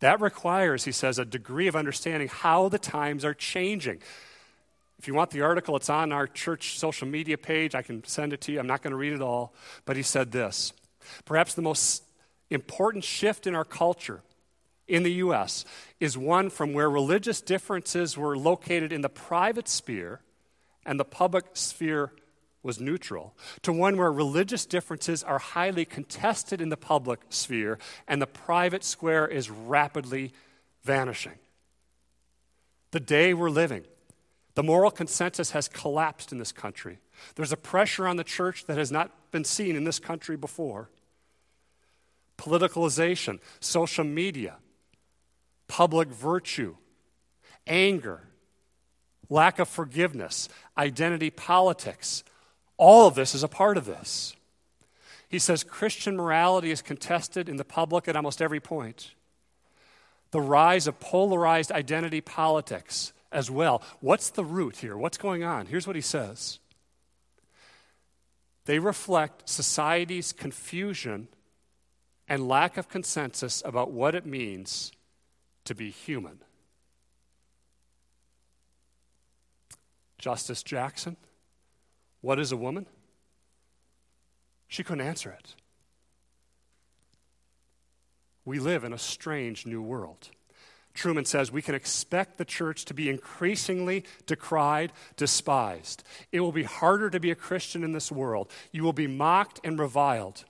That 0.00 0.20
requires, 0.20 0.84
he 0.84 0.92
says, 0.92 1.18
a 1.18 1.24
degree 1.24 1.68
of 1.68 1.76
understanding 1.76 2.28
how 2.28 2.68
the 2.68 2.78
times 2.78 3.24
are 3.24 3.34
changing. 3.34 4.00
If 4.98 5.06
you 5.06 5.14
want 5.14 5.30
the 5.30 5.42
article, 5.42 5.76
it's 5.76 5.90
on 5.90 6.12
our 6.12 6.26
church 6.26 6.78
social 6.78 7.06
media 7.06 7.38
page. 7.38 7.74
I 7.74 7.82
can 7.82 8.04
send 8.04 8.32
it 8.32 8.40
to 8.42 8.52
you. 8.52 8.58
I'm 8.58 8.66
not 8.66 8.82
going 8.82 8.90
to 8.90 8.96
read 8.96 9.12
it 9.12 9.22
all. 9.22 9.54
But 9.84 9.96
he 9.96 10.02
said 10.02 10.32
this 10.32 10.72
Perhaps 11.24 11.54
the 11.54 11.62
most 11.62 12.02
important 12.50 13.04
shift 13.04 13.46
in 13.46 13.54
our 13.54 13.64
culture 13.64 14.22
in 14.88 15.02
the 15.02 15.12
U.S. 15.14 15.64
is 16.00 16.16
one 16.16 16.50
from 16.50 16.72
where 16.72 16.90
religious 16.90 17.40
differences 17.40 18.16
were 18.16 18.36
located 18.36 18.92
in 18.92 19.02
the 19.02 19.08
private 19.08 19.68
sphere 19.68 20.20
and 20.84 20.98
the 20.98 21.04
public 21.04 21.44
sphere 21.52 22.12
was 22.62 22.80
neutral, 22.80 23.36
to 23.62 23.72
one 23.72 23.96
where 23.96 24.10
religious 24.10 24.66
differences 24.66 25.22
are 25.22 25.38
highly 25.38 25.84
contested 25.84 26.60
in 26.60 26.70
the 26.70 26.76
public 26.76 27.20
sphere 27.28 27.78
and 28.08 28.20
the 28.20 28.26
private 28.26 28.82
square 28.82 29.26
is 29.26 29.48
rapidly 29.48 30.32
vanishing. 30.82 31.38
The 32.90 33.00
day 33.00 33.32
we're 33.32 33.50
living 33.50 33.84
The 34.54 34.62
moral 34.62 34.90
consensus 34.90 35.52
has 35.52 35.68
collapsed 35.68 36.32
in 36.32 36.38
this 36.38 36.52
country. 36.52 36.98
There's 37.36 37.52
a 37.52 37.56
pressure 37.56 38.08
on 38.08 38.16
the 38.16 38.24
church 38.24 38.66
that 38.66 38.78
has 38.78 38.90
not 38.90 39.10
been 39.30 39.44
seen 39.44 39.76
in 39.76 39.84
this 39.84 39.98
country 39.98 40.36
before. 40.36 40.90
Politicalization, 42.36 43.38
social 43.60 44.04
media, 44.04 44.56
public 45.68 46.08
virtue, 46.08 46.76
anger, 47.66 48.22
lack 49.28 49.58
of 49.58 49.68
forgiveness, 49.68 50.48
identity 50.76 51.30
politics. 51.30 52.24
All 52.76 53.06
of 53.06 53.14
this 53.14 53.34
is 53.34 53.42
a 53.42 53.48
part 53.48 53.76
of 53.76 53.84
this. 53.84 54.34
He 55.28 55.38
says 55.38 55.62
Christian 55.62 56.16
morality 56.16 56.70
is 56.70 56.80
contested 56.80 57.48
in 57.48 57.56
the 57.56 57.64
public 57.64 58.08
at 58.08 58.16
almost 58.16 58.40
every 58.40 58.60
point. 58.60 59.12
The 60.30 60.40
rise 60.40 60.86
of 60.86 61.00
polarized 61.00 61.70
identity 61.70 62.20
politics 62.20 63.12
as 63.30 63.50
well. 63.50 63.82
What's 64.00 64.30
the 64.30 64.44
root 64.44 64.78
here? 64.78 64.96
What's 64.96 65.18
going 65.18 65.42
on? 65.44 65.66
Here's 65.66 65.86
what 65.86 65.96
he 65.96 66.02
says 66.02 66.58
they 68.64 68.78
reflect 68.78 69.48
society's 69.48 70.32
confusion 70.32 71.28
and 72.28 72.46
lack 72.46 72.76
of 72.76 72.88
consensus 72.88 73.62
about 73.64 73.90
what 73.90 74.14
it 74.14 74.26
means 74.26 74.92
to 75.64 75.74
be 75.74 75.90
human. 75.90 76.40
Justice 80.18 80.62
Jackson, 80.62 81.16
what 82.20 82.38
is 82.38 82.52
a 82.52 82.56
woman? 82.56 82.86
She 84.66 84.84
couldn't 84.84 85.06
answer 85.06 85.30
it. 85.30 85.54
We 88.44 88.58
live 88.58 88.84
in 88.84 88.92
a 88.92 88.98
strange 88.98 89.64
new 89.64 89.80
world. 89.80 90.30
Trueman 90.98 91.26
says 91.26 91.52
we 91.52 91.62
can 91.62 91.74
expect 91.74 92.38
the 92.38 92.44
church 92.44 92.84
to 92.86 92.94
be 92.94 93.08
increasingly 93.08 94.04
decried, 94.26 94.92
despised. 95.16 96.02
It 96.32 96.40
will 96.40 96.52
be 96.52 96.64
harder 96.64 97.08
to 97.10 97.20
be 97.20 97.30
a 97.30 97.36
Christian 97.36 97.84
in 97.84 97.92
this 97.92 98.10
world. 98.10 98.50
You 98.72 98.82
will 98.82 98.92
be 98.92 99.06
mocked 99.06 99.60
and 99.62 99.78
reviled. 99.78 100.44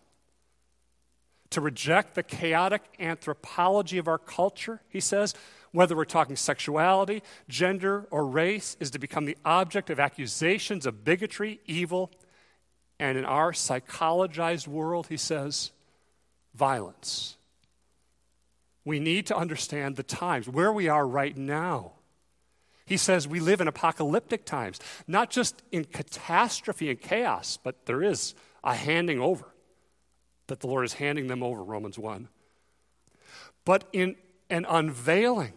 To 1.51 1.61
reject 1.61 2.15
the 2.15 2.23
chaotic 2.23 2.83
anthropology 2.99 3.99
of 3.99 4.09
our 4.09 4.19
culture, 4.19 4.83
he 4.89 5.01
says, 5.01 5.35
whether 5.73 5.97
we're 5.97 6.05
talking 6.05 6.37
sexuality, 6.37 7.23
gender, 7.49 8.07
or 8.11 8.27
race, 8.27 8.77
is 8.81 8.91
to 8.93 8.99
become 8.99 9.25
the 9.25 9.37
object 9.45 9.91
of 9.91 10.01
accusations 10.01 10.87
of 10.87 11.05
bigotry, 11.05 11.61
evil, 11.67 12.11
and 12.99 13.17
in 13.17 13.25
our 13.25 13.53
psychologized 13.53 14.67
world, 14.67 15.07
he 15.09 15.17
says, 15.17 15.73
violence. 16.55 17.38
We 18.85 19.01
need 19.01 19.27
to 19.27 19.37
understand 19.37 19.97
the 19.97 20.03
times, 20.03 20.49
where 20.49 20.73
we 20.73 20.89
are 20.89 21.07
right 21.07 21.37
now. 21.37 21.93
He 22.87 22.97
says 22.97 23.29
we 23.29 23.41
live 23.41 23.61
in 23.61 23.69
apocalyptic 23.69 24.47
times, 24.47 24.81
not 25.07 25.29
just 25.31 25.63
in 25.71 25.85
catastrophe 25.85 26.89
and 26.89 27.01
chaos, 27.01 27.59
but 27.63 27.85
there 27.85 28.03
is 28.03 28.35
a 28.65 28.75
handing 28.75 29.21
over, 29.21 29.45
that 30.47 30.61
the 30.61 30.67
Lord 30.67 30.87
is 30.87 30.95
handing 30.95 31.27
them 31.27 31.43
over, 31.43 31.63
Romans 31.63 31.99
1. 31.99 32.29
But 33.67 33.85
in 33.93 34.17
an 34.49 34.65
unveiling, 34.67 35.53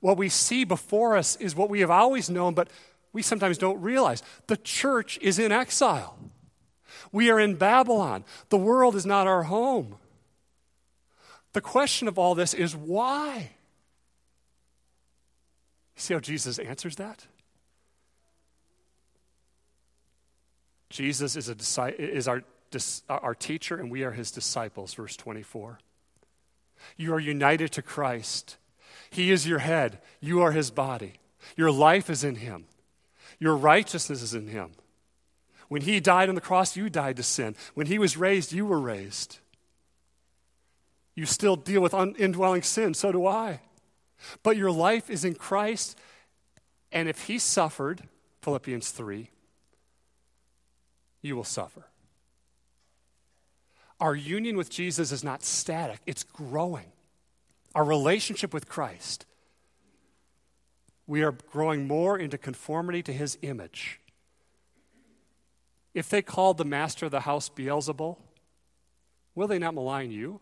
what 0.00 0.16
we 0.16 0.28
see 0.28 0.64
before 0.64 1.16
us 1.16 1.36
is 1.36 1.54
what 1.54 1.70
we 1.70 1.80
have 1.80 1.90
always 1.90 2.28
known, 2.28 2.54
but 2.54 2.68
we 3.12 3.22
sometimes 3.22 3.56
don't 3.56 3.80
realize. 3.80 4.22
The 4.48 4.56
church 4.56 5.18
is 5.22 5.38
in 5.38 5.52
exile. 5.52 6.18
We 7.12 7.30
are 7.30 7.38
in 7.38 7.54
Babylon. 7.54 8.24
The 8.48 8.58
world 8.58 8.96
is 8.96 9.06
not 9.06 9.28
our 9.28 9.44
home. 9.44 9.96
The 11.54 11.60
question 11.60 12.08
of 12.08 12.18
all 12.18 12.34
this 12.34 12.52
is 12.52 12.76
why? 12.76 13.52
See 15.96 16.12
how 16.12 16.20
Jesus 16.20 16.58
answers 16.58 16.96
that? 16.96 17.26
Jesus 20.90 21.36
is, 21.36 21.48
a, 21.48 22.00
is 22.00 22.28
our, 22.28 22.42
our 23.08 23.34
teacher, 23.34 23.76
and 23.76 23.90
we 23.90 24.02
are 24.02 24.10
his 24.10 24.30
disciples, 24.30 24.94
verse 24.94 25.16
24. 25.16 25.78
You 26.96 27.14
are 27.14 27.20
united 27.20 27.70
to 27.72 27.82
Christ. 27.82 28.56
He 29.10 29.30
is 29.30 29.46
your 29.46 29.60
head, 29.60 30.00
you 30.20 30.42
are 30.42 30.52
his 30.52 30.70
body. 30.70 31.14
Your 31.56 31.70
life 31.70 32.10
is 32.10 32.24
in 32.24 32.36
him, 32.36 32.64
your 33.38 33.56
righteousness 33.56 34.22
is 34.22 34.34
in 34.34 34.48
him. 34.48 34.72
When 35.68 35.82
he 35.82 36.00
died 36.00 36.28
on 36.28 36.34
the 36.34 36.40
cross, 36.40 36.76
you 36.76 36.90
died 36.90 37.16
to 37.16 37.22
sin. 37.22 37.56
When 37.74 37.86
he 37.86 37.98
was 37.98 38.16
raised, 38.16 38.52
you 38.52 38.66
were 38.66 38.80
raised. 38.80 39.38
You 41.14 41.26
still 41.26 41.56
deal 41.56 41.80
with 41.80 41.94
un- 41.94 42.14
indwelling 42.18 42.62
sin, 42.62 42.94
so 42.94 43.12
do 43.12 43.26
I. 43.26 43.60
But 44.42 44.56
your 44.56 44.70
life 44.70 45.10
is 45.10 45.24
in 45.24 45.34
Christ, 45.34 45.98
and 46.90 47.08
if 47.08 47.24
he 47.24 47.38
suffered, 47.38 48.02
Philippians 48.42 48.90
3, 48.90 49.30
you 51.22 51.36
will 51.36 51.44
suffer. 51.44 51.86
Our 54.00 54.14
union 54.14 54.56
with 54.56 54.70
Jesus 54.70 55.12
is 55.12 55.22
not 55.22 55.42
static, 55.44 56.00
it's 56.06 56.24
growing 56.24 56.92
our 57.74 57.84
relationship 57.84 58.54
with 58.54 58.68
Christ, 58.68 59.26
we 61.06 61.22
are 61.22 61.32
growing 61.32 61.86
more 61.86 62.18
into 62.18 62.38
conformity 62.38 63.02
to 63.02 63.12
his 63.12 63.36
image. 63.42 64.00
If 65.92 66.08
they 66.08 66.22
called 66.22 66.56
the 66.56 66.64
master 66.64 67.06
of 67.06 67.12
the 67.12 67.20
house 67.20 67.48
Beelzebul, 67.48 68.16
will 69.34 69.48
they 69.48 69.58
not 69.58 69.74
malign 69.74 70.10
you? 70.10 70.40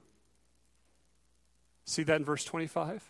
See 1.85 2.03
that 2.05 2.17
in 2.17 2.25
verse 2.25 2.45
25? 2.45 3.03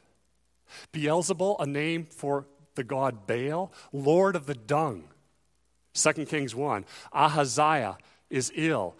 Beelzebul, 0.92 1.56
a 1.60 1.66
name 1.66 2.04
for 2.04 2.46
the 2.74 2.84
god 2.84 3.26
Baal, 3.26 3.72
lord 3.92 4.36
of 4.36 4.46
the 4.46 4.54
dung. 4.54 5.04
2 5.94 6.12
Kings 6.26 6.54
1. 6.54 6.84
Ahaziah 7.12 7.98
is 8.30 8.50
ill. 8.54 8.96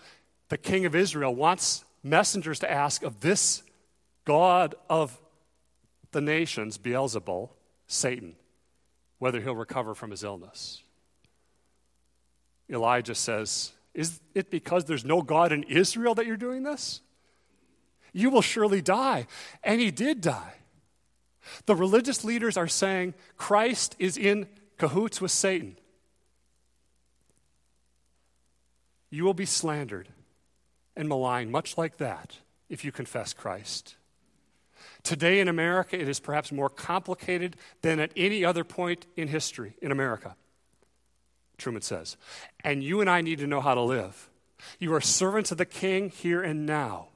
The 0.49 0.59
king 0.59 0.85
of 0.85 0.95
Israel 0.95 1.35
wants 1.35 1.85
messengers 2.03 2.59
to 2.59 2.71
ask 2.71 3.03
of 3.03 3.21
this 3.21 3.63
God 4.25 4.75
of 4.91 5.19
the 6.13 6.21
nations, 6.21 6.79
Beelzebul, 6.79 7.49
Satan, 7.87 8.37
whether 9.19 9.41
he'll 9.41 9.57
recover 9.57 9.95
from 9.95 10.11
his 10.11 10.23
illness. 10.23 10.83
Elijah 12.71 13.15
says, 13.15 13.73
Is 13.95 14.21
it 14.35 14.51
because 14.51 14.85
there's 14.85 15.05
no 15.05 15.23
God 15.23 15.53
in 15.53 15.63
Israel 15.65 16.15
that 16.15 16.27
you're 16.27 16.37
doing 16.37 16.63
this? 16.63 17.01
You 18.13 18.31
will 18.31 18.43
surely 18.43 18.81
die. 18.81 19.27
And 19.63 19.81
he 19.81 19.91
did 19.91 20.21
die. 20.21 20.55
The 21.67 21.75
religious 21.75 22.25
leaders 22.25 22.57
are 22.57 22.69
saying 22.69 23.15
Christ 23.37 23.97
is 23.99 24.17
in 24.17 24.47
cahoots 24.79 25.21
with 25.21 25.31
Satan. 25.31 25.77
You 29.11 29.25
will 29.25 29.35
be 29.35 29.47
slandered 29.47 30.09
and 30.97 31.09
maligned, 31.09 31.51
much 31.51 31.77
like 31.77 31.99
that, 31.99 32.37
if 32.69 32.85
you 32.85 32.93
confess 32.93 33.33
Christ. 33.33 33.97
Today 35.03 35.41
in 35.41 35.49
America, 35.49 36.01
it 36.01 36.09
is 36.09 36.21
perhaps 36.21 36.53
more 36.53 36.71
complicated 36.71 37.57
than 37.83 38.01
at 38.01 38.13
any 38.17 38.45
other 38.45 38.65
point 38.65 39.07
in 39.17 39.29
history 39.29 39.77
in 39.83 39.93
America, 39.93 40.37
Trueman 41.59 41.83
says. 41.83 42.17
And 42.65 42.83
you 42.83 43.01
and 43.01 43.11
I 43.11 43.21
need 43.21 43.39
to 43.39 43.47
know 43.47 43.61
how 43.61 43.75
to 43.75 43.83
live. 43.83 44.31
You 44.79 44.95
are 44.95 45.01
servants 45.01 45.51
of 45.51 45.59
the 45.59 45.67
king 45.67 46.09
here 46.09 46.43
and 46.43 46.67
now. 46.67 47.09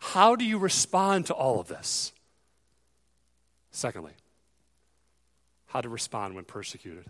How 0.00 0.36
do 0.36 0.44
you 0.44 0.58
respond 0.58 1.26
to 1.26 1.34
all 1.34 1.60
of 1.60 1.68
this? 1.68 2.12
Secondly, 3.70 4.12
how 5.66 5.80
to 5.80 5.88
respond 5.88 6.34
when 6.34 6.44
persecuted. 6.44 7.06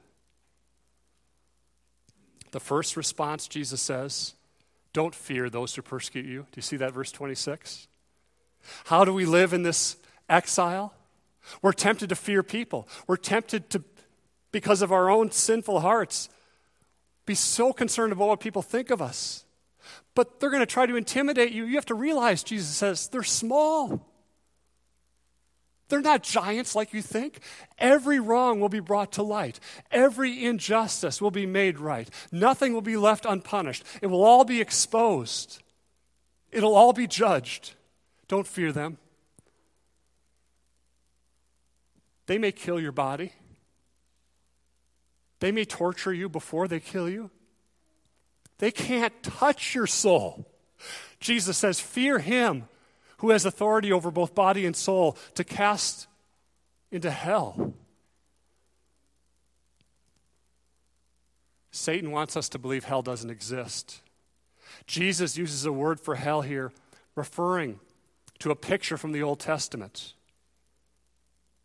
The 2.52 2.60
first 2.60 2.96
response, 2.96 3.48
Jesus 3.48 3.80
says, 3.80 4.34
don't 4.92 5.14
fear 5.14 5.50
those 5.50 5.74
who 5.74 5.82
persecute 5.82 6.24
you. 6.24 6.42
Do 6.42 6.56
you 6.56 6.62
see 6.62 6.76
that, 6.76 6.92
verse 6.92 7.10
26? 7.10 7.88
How 8.84 9.04
do 9.04 9.12
we 9.12 9.26
live 9.26 9.52
in 9.52 9.62
this 9.62 9.96
exile. 10.28 10.94
We're 11.62 11.72
tempted 11.72 12.08
to 12.08 12.16
fear 12.16 12.42
people. 12.42 12.88
We're 13.06 13.16
tempted 13.16 13.70
to, 13.70 13.82
because 14.52 14.82
of 14.82 14.92
our 14.92 15.10
own 15.10 15.30
sinful 15.30 15.80
hearts, 15.80 16.28
be 17.26 17.34
so 17.34 17.72
concerned 17.72 18.12
about 18.12 18.28
what 18.28 18.40
people 18.40 18.62
think 18.62 18.90
of 18.90 19.02
us. 19.02 19.43
But 20.14 20.40
they're 20.40 20.50
going 20.50 20.60
to 20.60 20.66
try 20.66 20.86
to 20.86 20.96
intimidate 20.96 21.52
you. 21.52 21.64
You 21.64 21.74
have 21.76 21.86
to 21.86 21.94
realize, 21.94 22.42
Jesus 22.42 22.68
says, 22.68 23.08
they're 23.08 23.22
small. 23.22 24.08
They're 25.88 26.00
not 26.00 26.22
giants 26.22 26.74
like 26.74 26.92
you 26.94 27.02
think. 27.02 27.40
Every 27.78 28.18
wrong 28.18 28.58
will 28.58 28.68
be 28.68 28.80
brought 28.80 29.12
to 29.12 29.22
light. 29.22 29.60
Every 29.90 30.44
injustice 30.44 31.20
will 31.20 31.30
be 31.30 31.46
made 31.46 31.78
right. 31.78 32.08
Nothing 32.32 32.72
will 32.72 32.80
be 32.80 32.96
left 32.96 33.26
unpunished. 33.26 33.84
It 34.00 34.06
will 34.06 34.24
all 34.24 34.44
be 34.44 34.60
exposed. 34.60 35.62
It'll 36.50 36.74
all 36.74 36.92
be 36.92 37.06
judged. 37.06 37.74
Don't 38.28 38.46
fear 38.46 38.72
them. 38.72 38.98
They 42.26 42.38
may 42.38 42.52
kill 42.52 42.80
your 42.80 42.92
body. 42.92 43.32
They 45.40 45.52
may 45.52 45.66
torture 45.66 46.14
you 46.14 46.28
before 46.30 46.66
they 46.66 46.80
kill 46.80 47.08
you. 47.08 47.30
They 48.58 48.70
can't 48.70 49.22
touch 49.22 49.74
your 49.74 49.86
soul. 49.86 50.46
Jesus 51.20 51.56
says, 51.56 51.80
Fear 51.80 52.20
him 52.20 52.68
who 53.18 53.30
has 53.30 53.44
authority 53.44 53.92
over 53.92 54.10
both 54.10 54.34
body 54.34 54.66
and 54.66 54.76
soul 54.76 55.16
to 55.34 55.44
cast 55.44 56.06
into 56.90 57.10
hell. 57.10 57.74
Satan 61.70 62.10
wants 62.10 62.36
us 62.36 62.48
to 62.50 62.58
believe 62.58 62.84
hell 62.84 63.02
doesn't 63.02 63.30
exist. 63.30 64.00
Jesus 64.86 65.36
uses 65.36 65.64
a 65.64 65.72
word 65.72 65.98
for 65.98 66.14
hell 66.14 66.42
here, 66.42 66.72
referring 67.14 67.80
to 68.40 68.50
a 68.50 68.56
picture 68.56 68.96
from 68.96 69.12
the 69.12 69.22
Old 69.22 69.40
Testament 69.40 70.14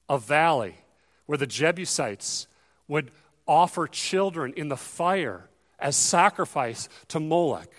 a 0.07 0.17
valley 0.17 0.75
where 1.25 1.37
the 1.37 1.45
Jebusites 1.45 2.47
would 2.87 3.11
offer 3.47 3.87
children 3.87 4.53
in 4.55 4.69
the 4.69 4.77
fire 4.77 5.48
as 5.79 5.95
sacrifice 5.95 6.89
to 7.09 7.19
Moloch. 7.19 7.71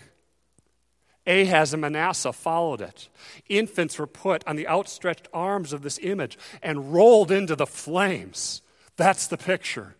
Ahaz 1.26 1.72
and 1.72 1.80
Manasseh 1.82 2.32
followed 2.32 2.80
it. 2.80 3.08
Infants 3.48 3.98
were 3.98 4.06
put 4.06 4.46
on 4.46 4.56
the 4.56 4.66
outstretched 4.66 5.28
arms 5.32 5.72
of 5.72 5.82
this 5.82 5.98
image 6.02 6.38
and 6.62 6.92
rolled 6.92 7.30
into 7.30 7.54
the 7.54 7.66
flames. 7.66 8.62
That's 8.96 9.26
the 9.26 9.36
picture. 9.36 9.96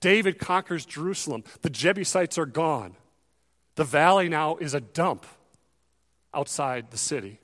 David 0.00 0.38
conquers 0.38 0.84
Jerusalem. 0.84 1.44
The 1.62 1.70
Jebusites 1.70 2.38
are 2.38 2.46
gone. 2.46 2.94
The 3.74 3.84
valley 3.84 4.28
now 4.28 4.56
is 4.56 4.74
a 4.74 4.80
dump 4.80 5.26
outside 6.34 6.90
the 6.90 6.98
city. 6.98 7.40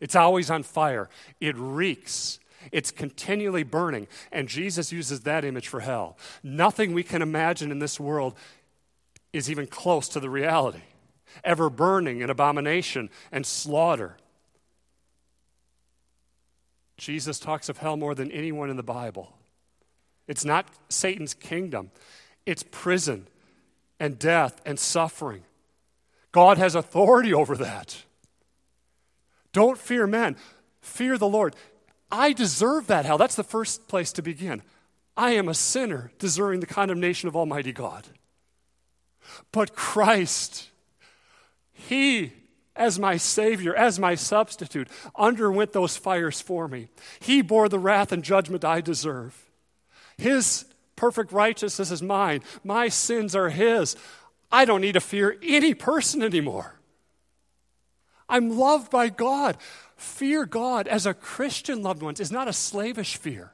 It's 0.00 0.16
always 0.16 0.50
on 0.50 0.62
fire, 0.62 1.08
it 1.40 1.56
reeks. 1.56 2.38
It's 2.72 2.90
continually 2.90 3.62
burning. 3.62 4.08
And 4.32 4.48
Jesus 4.48 4.92
uses 4.92 5.20
that 5.20 5.44
image 5.44 5.68
for 5.68 5.80
hell. 5.80 6.16
Nothing 6.42 6.92
we 6.92 7.02
can 7.02 7.22
imagine 7.22 7.70
in 7.70 7.78
this 7.78 7.98
world 8.00 8.34
is 9.32 9.50
even 9.50 9.66
close 9.66 10.08
to 10.08 10.20
the 10.20 10.30
reality. 10.30 10.82
Ever 11.44 11.68
burning 11.68 12.22
and 12.22 12.30
abomination 12.30 13.10
and 13.30 13.44
slaughter. 13.44 14.16
Jesus 16.96 17.38
talks 17.38 17.68
of 17.68 17.78
hell 17.78 17.96
more 17.96 18.14
than 18.14 18.30
anyone 18.30 18.70
in 18.70 18.76
the 18.76 18.82
Bible. 18.82 19.32
It's 20.26 20.44
not 20.44 20.66
Satan's 20.88 21.34
kingdom, 21.34 21.90
it's 22.46 22.62
prison 22.62 23.26
and 24.00 24.18
death 24.18 24.60
and 24.64 24.78
suffering. 24.78 25.42
God 26.32 26.58
has 26.58 26.74
authority 26.74 27.32
over 27.32 27.56
that. 27.56 28.04
Don't 29.52 29.78
fear 29.78 30.06
men, 30.06 30.36
fear 30.80 31.16
the 31.16 31.28
Lord. 31.28 31.54
I 32.10 32.32
deserve 32.32 32.86
that 32.86 33.04
hell. 33.04 33.18
That's 33.18 33.34
the 33.34 33.44
first 33.44 33.88
place 33.88 34.12
to 34.12 34.22
begin. 34.22 34.62
I 35.16 35.32
am 35.32 35.48
a 35.48 35.54
sinner 35.54 36.12
deserving 36.18 36.60
the 36.60 36.66
condemnation 36.66 37.28
of 37.28 37.36
Almighty 37.36 37.72
God. 37.72 38.06
But 39.50 39.74
Christ, 39.74 40.68
He, 41.72 42.32
as 42.76 42.98
my 42.98 43.16
Savior, 43.16 43.74
as 43.74 43.98
my 43.98 44.14
substitute, 44.14 44.88
underwent 45.16 45.72
those 45.72 45.96
fires 45.96 46.40
for 46.40 46.68
me. 46.68 46.88
He 47.18 47.42
bore 47.42 47.68
the 47.68 47.78
wrath 47.78 48.12
and 48.12 48.22
judgment 48.22 48.64
I 48.64 48.80
deserve. 48.80 49.50
His 50.16 50.66
perfect 50.94 51.32
righteousness 51.32 51.90
is 51.90 52.02
mine. 52.02 52.42
My 52.62 52.88
sins 52.88 53.34
are 53.34 53.48
His. 53.48 53.96
I 54.52 54.64
don't 54.64 54.80
need 54.80 54.92
to 54.92 55.00
fear 55.00 55.36
any 55.42 55.74
person 55.74 56.22
anymore. 56.22 56.74
I'm 58.28 58.56
loved 58.58 58.90
by 58.90 59.08
God. 59.08 59.56
Fear 59.96 60.46
God 60.46 60.86
as 60.86 61.06
a 61.06 61.14
Christian 61.14 61.82
loved 61.82 62.02
ones 62.02 62.20
is 62.20 62.30
not 62.30 62.48
a 62.48 62.52
slavish 62.52 63.16
fear. 63.16 63.52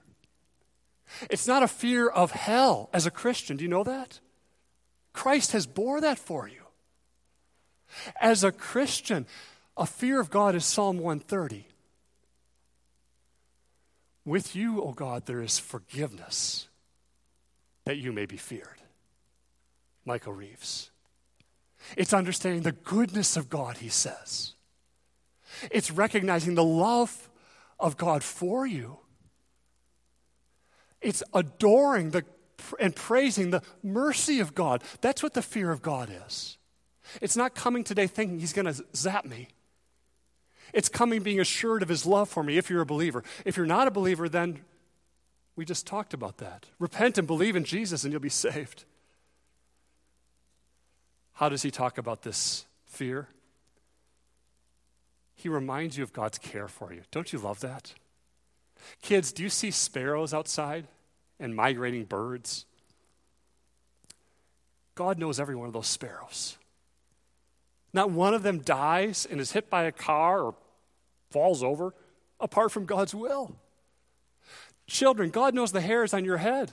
It's 1.31 1.47
not 1.47 1.63
a 1.63 1.69
fear 1.69 2.09
of 2.09 2.33
hell 2.33 2.91
as 2.93 3.07
a 3.07 3.11
Christian. 3.11 3.57
Do 3.57 3.65
you 3.65 3.71
know 3.71 3.85
that? 3.85 4.21
Christ 5.13 5.53
has 5.53 5.67
bore 5.67 6.01
that 6.01 6.19
for 6.19 6.49
you. 6.49 6.63
As 8.21 8.43
a 8.43 8.53
Christian, 8.53 9.27
a 9.77 9.87
fear 9.87 10.21
of 10.21 10.31
God 10.31 10.55
is 10.55 10.65
Psalm 10.65 10.99
130. 10.99 11.67
With 14.25 14.57
you, 14.57 14.83
O 14.83 14.93
God, 14.93 15.27
there 15.27 15.43
is 15.43 15.59
forgiveness 15.59 16.69
that 17.85 17.99
you 17.99 18.13
may 18.13 18.27
be 18.27 18.37
feared. 18.37 18.83
Michael 20.05 20.33
Reeves. 20.33 20.91
It's 21.97 22.13
understanding 22.13 22.63
the 22.63 22.73
goodness 22.73 23.37
of 23.37 23.51
God, 23.51 23.79
he 23.79 23.89
says. 23.89 24.55
It's 25.71 25.91
recognizing 25.91 26.55
the 26.55 26.65
love 26.65 27.31
of 27.79 27.97
God 27.97 28.23
for 28.23 28.67
you. 28.67 28.99
It's 31.01 31.23
adoring 31.35 32.11
the, 32.11 32.25
and 32.79 32.95
praising 32.95 33.51
the 33.51 33.63
mercy 33.83 34.41
of 34.41 34.55
God. 34.55 34.83
That's 35.01 35.23
what 35.23 35.35
the 35.35 35.43
fear 35.43 35.71
of 35.71 35.83
God 35.83 36.11
is. 36.27 36.59
It's 37.21 37.37
not 37.37 37.55
coming 37.55 37.85
today 37.85 38.07
thinking 38.07 38.39
he's 38.39 38.53
going 38.53 38.73
to 38.73 38.85
zap 38.95 39.25
me. 39.25 39.49
It's 40.73 40.89
coming 40.89 41.23
being 41.23 41.41
assured 41.41 41.83
of 41.83 41.89
his 41.89 42.07
love 42.07 42.29
for 42.29 42.43
me 42.43 42.57
if 42.57 42.71
you're 42.71 42.81
a 42.81 42.87
believer. 42.87 43.23
If 43.45 43.57
you're 43.57 43.67
not 43.67 43.89
a 43.89 43.91
believer, 43.91 44.29
then 44.29 44.61
we 45.57 45.65
just 45.65 45.87
talked 45.87 46.15
about 46.15 46.39
that. 46.39 46.67
Repent 46.79 47.19
and 47.19 47.27
believe 47.27 47.57
in 47.57 47.65
Jesus 47.65 48.05
and 48.05 48.13
you'll 48.13 48.23
be 48.23 48.29
saved. 48.31 48.85
How 51.35 51.49
does 51.49 51.63
he 51.63 51.71
talk 51.71 51.99
about 51.99 52.23
this 52.23 52.67
fear? 52.87 53.29
He 55.43 55.49
reminds 55.49 55.99
you 55.99 56.05
of 56.05 56.13
God's 56.13 56.39
care 56.39 56.69
for 56.69 56.93
you. 56.93 57.03
Don't 57.11 57.33
you 57.33 57.39
love 57.41 57.59
that? 57.61 57.95
Kids, 59.03 59.33
do 59.33 59.43
you 59.43 59.49
see 59.49 59.73
sparrows 59.73 60.33
outside 60.33 60.87
and 61.41 61.53
migrating 61.53 62.05
birds? 62.05 62.65
God 64.95 65.19
knows 65.19 65.41
every 65.41 65.57
one 65.57 65.67
of 65.67 65.73
those 65.73 65.89
sparrows. 65.89 66.59
Not 67.93 68.13
one 68.13 68.35
of 68.35 68.45
them 68.45 68.61
dies 68.61 69.27
and 69.29 69.41
is 69.41 69.51
hit 69.51 69.69
by 69.69 69.83
a 69.83 69.91
car 69.91 70.43
or 70.43 70.55
falls 71.33 71.61
over 71.65 71.93
apart 72.39 72.71
from 72.71 72.87
God's 72.87 73.13
will. 73.13 73.57
Children, 74.87 75.31
God 75.31 75.55
knows 75.55 75.73
the 75.73 75.81
hairs 75.81 76.15
on 76.15 76.25
your 76.25 76.37
head 76.37 76.73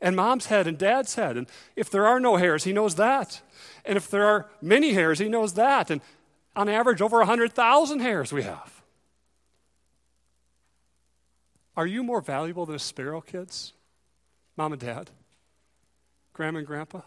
and 0.00 0.16
mom's 0.16 0.46
head 0.46 0.66
and 0.66 0.78
dad's 0.78 1.16
head. 1.16 1.36
And 1.36 1.46
if 1.76 1.90
there 1.90 2.06
are 2.06 2.20
no 2.20 2.36
hairs, 2.36 2.64
he 2.64 2.72
knows 2.72 2.94
that. 2.94 3.42
And 3.84 3.98
if 3.98 4.08
there 4.08 4.24
are 4.24 4.48
many 4.62 4.94
hairs, 4.94 5.18
he 5.18 5.28
knows 5.28 5.52
that. 5.54 5.90
And 5.90 6.00
on 6.56 6.68
average, 6.68 7.00
over 7.00 7.18
100,000 7.18 8.00
hairs 8.00 8.32
we 8.32 8.42
have. 8.42 8.82
Are 11.76 11.86
you 11.86 12.02
more 12.02 12.20
valuable 12.20 12.66
than 12.66 12.76
a 12.76 12.80
sparrow, 12.80 13.20
kids? 13.20 13.72
Mom 14.56 14.72
and 14.72 14.80
dad? 14.80 15.10
Grandma 16.32 16.58
and 16.58 16.66
grandpa? 16.66 17.00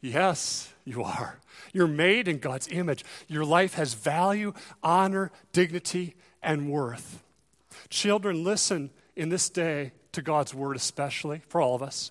Yes, 0.00 0.72
you 0.84 1.02
are. 1.02 1.38
You're 1.72 1.86
made 1.86 2.26
in 2.26 2.38
God's 2.38 2.68
image. 2.68 3.04
Your 3.28 3.44
life 3.44 3.74
has 3.74 3.94
value, 3.94 4.54
honor, 4.82 5.30
dignity, 5.52 6.14
and 6.42 6.70
worth. 6.70 7.22
Children, 7.90 8.44
listen 8.44 8.90
in 9.14 9.28
this 9.28 9.50
day 9.50 9.92
to 10.12 10.22
God's 10.22 10.54
word, 10.54 10.76
especially 10.76 11.42
for 11.48 11.60
all 11.60 11.74
of 11.74 11.82
us. 11.82 12.10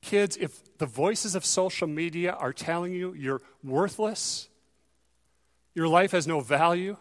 Kids, 0.00 0.36
if 0.36 0.78
the 0.78 0.86
voices 0.86 1.34
of 1.34 1.44
social 1.44 1.88
media 1.88 2.32
are 2.32 2.52
telling 2.52 2.92
you 2.92 3.12
you're 3.14 3.42
worthless, 3.64 4.48
your 5.74 5.88
life 5.88 6.12
has 6.12 6.26
no 6.26 6.40
value, 6.40 6.96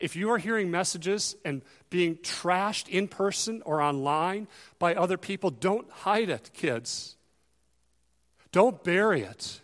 if 0.00 0.16
you 0.16 0.30
are 0.30 0.38
hearing 0.38 0.70
messages 0.70 1.36
and 1.44 1.62
being 1.90 2.16
trashed 2.16 2.88
in 2.88 3.08
person 3.08 3.62
or 3.64 3.80
online 3.80 4.48
by 4.78 4.94
other 4.94 5.16
people, 5.16 5.50
don't 5.50 5.90
hide 5.90 6.28
it, 6.28 6.50
kids. 6.52 7.16
Don't 8.52 8.82
bury 8.82 9.22
it. 9.22 9.60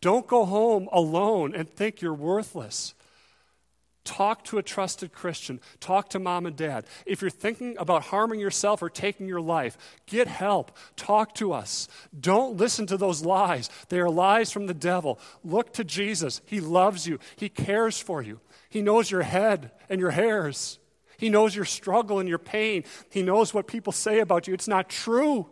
Don't 0.00 0.26
go 0.26 0.44
home 0.44 0.88
alone 0.92 1.54
and 1.54 1.68
think 1.68 2.00
you're 2.00 2.14
worthless. 2.14 2.94
Talk 4.06 4.44
to 4.44 4.58
a 4.58 4.62
trusted 4.62 5.12
Christian. 5.12 5.60
Talk 5.80 6.08
to 6.10 6.18
mom 6.18 6.46
and 6.46 6.56
dad. 6.56 6.86
If 7.04 7.20
you're 7.20 7.30
thinking 7.30 7.76
about 7.76 8.04
harming 8.04 8.40
yourself 8.40 8.80
or 8.80 8.88
taking 8.88 9.26
your 9.26 9.40
life, 9.40 9.76
get 10.06 10.28
help. 10.28 10.74
Talk 10.94 11.34
to 11.34 11.52
us. 11.52 11.88
Don't 12.18 12.56
listen 12.56 12.86
to 12.86 12.96
those 12.96 13.24
lies. 13.24 13.68
They 13.88 13.98
are 13.98 14.08
lies 14.08 14.52
from 14.52 14.66
the 14.66 14.74
devil. 14.74 15.18
Look 15.44 15.74
to 15.74 15.84
Jesus. 15.84 16.40
He 16.46 16.60
loves 16.60 17.06
you, 17.06 17.18
He 17.34 17.48
cares 17.48 18.00
for 18.00 18.22
you. 18.22 18.40
He 18.70 18.80
knows 18.80 19.10
your 19.10 19.22
head 19.22 19.72
and 19.90 20.00
your 20.00 20.12
hairs. 20.12 20.78
He 21.18 21.28
knows 21.28 21.56
your 21.56 21.64
struggle 21.64 22.18
and 22.20 22.28
your 22.28 22.38
pain. 22.38 22.84
He 23.10 23.22
knows 23.22 23.52
what 23.52 23.66
people 23.66 23.92
say 23.92 24.20
about 24.20 24.46
you. 24.46 24.54
It's 24.54 24.68
not 24.68 24.88
true. 24.88 25.48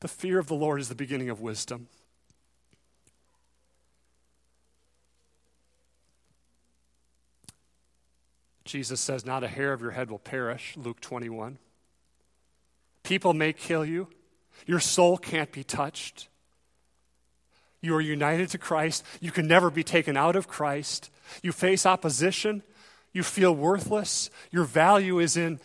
The 0.00 0.08
fear 0.08 0.38
of 0.38 0.46
the 0.46 0.54
Lord 0.54 0.80
is 0.80 0.88
the 0.88 0.94
beginning 0.94 1.30
of 1.30 1.40
wisdom. 1.40 1.88
Jesus 8.66 9.00
says, 9.00 9.24
Not 9.24 9.44
a 9.44 9.48
hair 9.48 9.72
of 9.72 9.80
your 9.80 9.92
head 9.92 10.10
will 10.10 10.18
perish, 10.18 10.74
Luke 10.76 11.00
21. 11.00 11.58
People 13.02 13.32
may 13.32 13.52
kill 13.52 13.84
you, 13.84 14.08
your 14.66 14.80
soul 14.80 15.16
can't 15.16 15.52
be 15.52 15.64
touched. 15.64 16.28
You 17.80 17.94
are 17.94 18.00
united 18.00 18.48
to 18.50 18.58
Christ. 18.58 19.04
You 19.20 19.30
can 19.30 19.46
never 19.46 19.70
be 19.70 19.84
taken 19.84 20.16
out 20.16 20.34
of 20.34 20.48
Christ. 20.48 21.10
You 21.42 21.52
face 21.52 21.86
opposition. 21.86 22.62
You 23.12 23.22
feel 23.22 23.54
worthless. 23.54 24.30
Your 24.50 24.64
value 24.64 25.18
is 25.20 25.36
in 25.36 25.60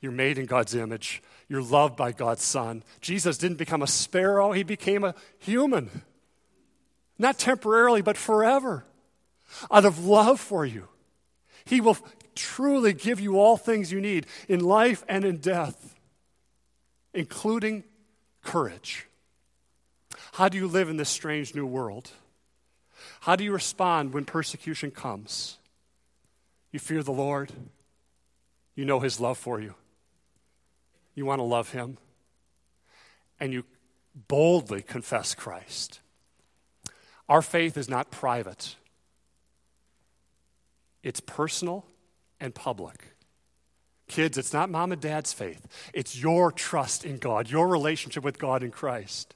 you're 0.00 0.12
made 0.12 0.38
in 0.38 0.46
God's 0.46 0.74
image. 0.74 1.22
You're 1.48 1.62
loved 1.62 1.96
by 1.96 2.12
God's 2.12 2.44
Son. 2.44 2.84
Jesus 3.00 3.38
didn't 3.38 3.56
become 3.56 3.82
a 3.82 3.86
sparrow, 3.86 4.52
he 4.52 4.62
became 4.62 5.04
a 5.04 5.14
human. 5.38 6.02
Not 7.18 7.38
temporarily, 7.38 8.02
but 8.02 8.16
forever. 8.16 8.84
Out 9.70 9.84
of 9.84 10.04
love 10.04 10.38
for 10.38 10.66
you. 10.66 10.88
He 11.64 11.80
will 11.80 11.96
truly 12.36 12.92
give 12.92 13.18
you 13.18 13.38
all 13.38 13.56
things 13.56 13.90
you 13.90 14.00
need 14.00 14.26
in 14.48 14.60
life 14.60 15.04
and 15.08 15.24
in 15.24 15.38
death, 15.38 15.94
including 17.12 17.82
courage. 18.42 19.06
How 20.34 20.48
do 20.48 20.58
you 20.58 20.68
live 20.68 20.88
in 20.88 20.96
this 20.96 21.08
strange 21.08 21.54
new 21.54 21.66
world? 21.66 22.10
How 23.20 23.36
do 23.36 23.44
you 23.44 23.52
respond 23.52 24.12
when 24.12 24.24
persecution 24.24 24.90
comes? 24.90 25.58
You 26.72 26.78
fear 26.78 27.02
the 27.02 27.12
Lord. 27.12 27.52
You 28.74 28.84
know 28.84 29.00
His 29.00 29.18
love 29.18 29.38
for 29.38 29.60
you. 29.60 29.74
You 31.14 31.24
want 31.24 31.38
to 31.40 31.44
love 31.44 31.72
Him. 31.72 31.98
And 33.40 33.52
you 33.52 33.64
boldly 34.28 34.82
confess 34.82 35.34
Christ. 35.34 36.00
Our 37.28 37.42
faith 37.42 37.76
is 37.76 37.88
not 37.88 38.10
private, 38.10 38.76
it's 41.02 41.20
personal 41.20 41.86
and 42.40 42.54
public. 42.54 43.12
Kids, 44.08 44.38
it's 44.38 44.52
not 44.52 44.70
mom 44.70 44.92
and 44.92 45.00
dad's 45.00 45.32
faith, 45.32 45.66
it's 45.92 46.20
your 46.20 46.52
trust 46.52 47.04
in 47.04 47.18
God, 47.18 47.50
your 47.50 47.68
relationship 47.68 48.22
with 48.22 48.38
God 48.38 48.62
in 48.62 48.70
Christ. 48.70 49.34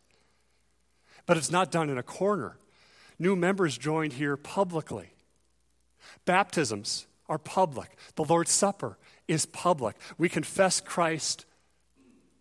But 1.27 1.37
it's 1.37 1.51
not 1.51 1.71
done 1.71 1.91
in 1.91 1.99
a 1.99 2.03
corner. 2.03 2.57
New 3.19 3.37
members 3.37 3.77
joined 3.77 4.15
here 4.15 4.37
publicly. 4.37 5.13
Baptisms 6.25 7.07
are 7.29 7.39
public. 7.39 7.97
The 8.17 8.25
Lord's 8.25 8.51
Supper 8.51 8.99
is 9.29 9.47
public. 9.47 9.97
We 10.19 10.29
confess 10.29 10.81
Christ 10.81 11.45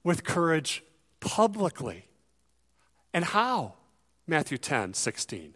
with 0.04 0.24
courage 0.24 0.84
publicly. 1.19 2.06
And 3.13 3.26
how? 3.26 3.74
Matthew 4.26 4.58
10, 4.58 4.93
16. 4.93 5.56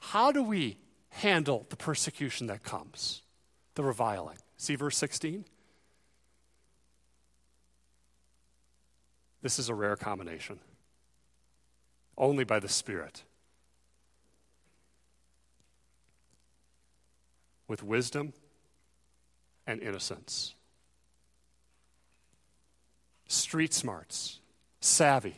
How 0.00 0.30
do 0.30 0.42
we 0.42 0.78
handle 1.08 1.66
the 1.68 1.76
persecution 1.76 2.46
that 2.48 2.62
comes, 2.62 3.22
the 3.74 3.84
reviling? 3.84 4.38
See 4.56 4.76
verse 4.76 4.96
16? 4.96 5.44
This 9.42 9.58
is 9.58 9.68
a 9.68 9.74
rare 9.74 9.96
combination, 9.96 10.58
only 12.16 12.44
by 12.44 12.60
the 12.60 12.68
Spirit. 12.68 13.24
With 17.68 17.82
wisdom 17.82 18.32
and 19.66 19.80
innocence. 19.82 20.54
Street 23.26 23.74
smarts, 23.74 24.40
savvy, 24.80 25.36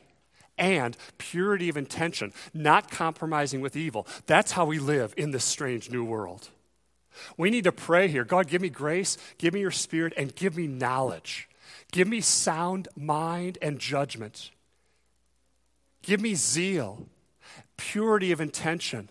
and 0.58 0.96
purity 1.18 1.68
of 1.68 1.76
intention, 1.76 2.32
not 2.54 2.90
compromising 2.90 3.60
with 3.60 3.76
evil. 3.76 4.06
That's 4.26 4.52
how 4.52 4.64
we 4.66 4.78
live 4.78 5.14
in 5.16 5.30
this 5.30 5.44
strange 5.44 5.90
new 5.90 6.04
world. 6.04 6.50
We 7.36 7.50
need 7.50 7.64
to 7.64 7.72
pray 7.72 8.08
here 8.08 8.24
God, 8.24 8.48
give 8.48 8.62
me 8.62 8.68
grace, 8.68 9.18
give 9.38 9.54
me 9.54 9.60
your 9.60 9.70
spirit, 9.70 10.12
and 10.16 10.34
give 10.34 10.56
me 10.56 10.66
knowledge. 10.66 11.48
Give 11.92 12.08
me 12.08 12.20
sound 12.20 12.88
mind 12.96 13.58
and 13.62 13.78
judgment. 13.78 14.50
Give 16.02 16.20
me 16.20 16.34
zeal, 16.34 17.06
purity 17.76 18.32
of 18.32 18.40
intention. 18.40 19.08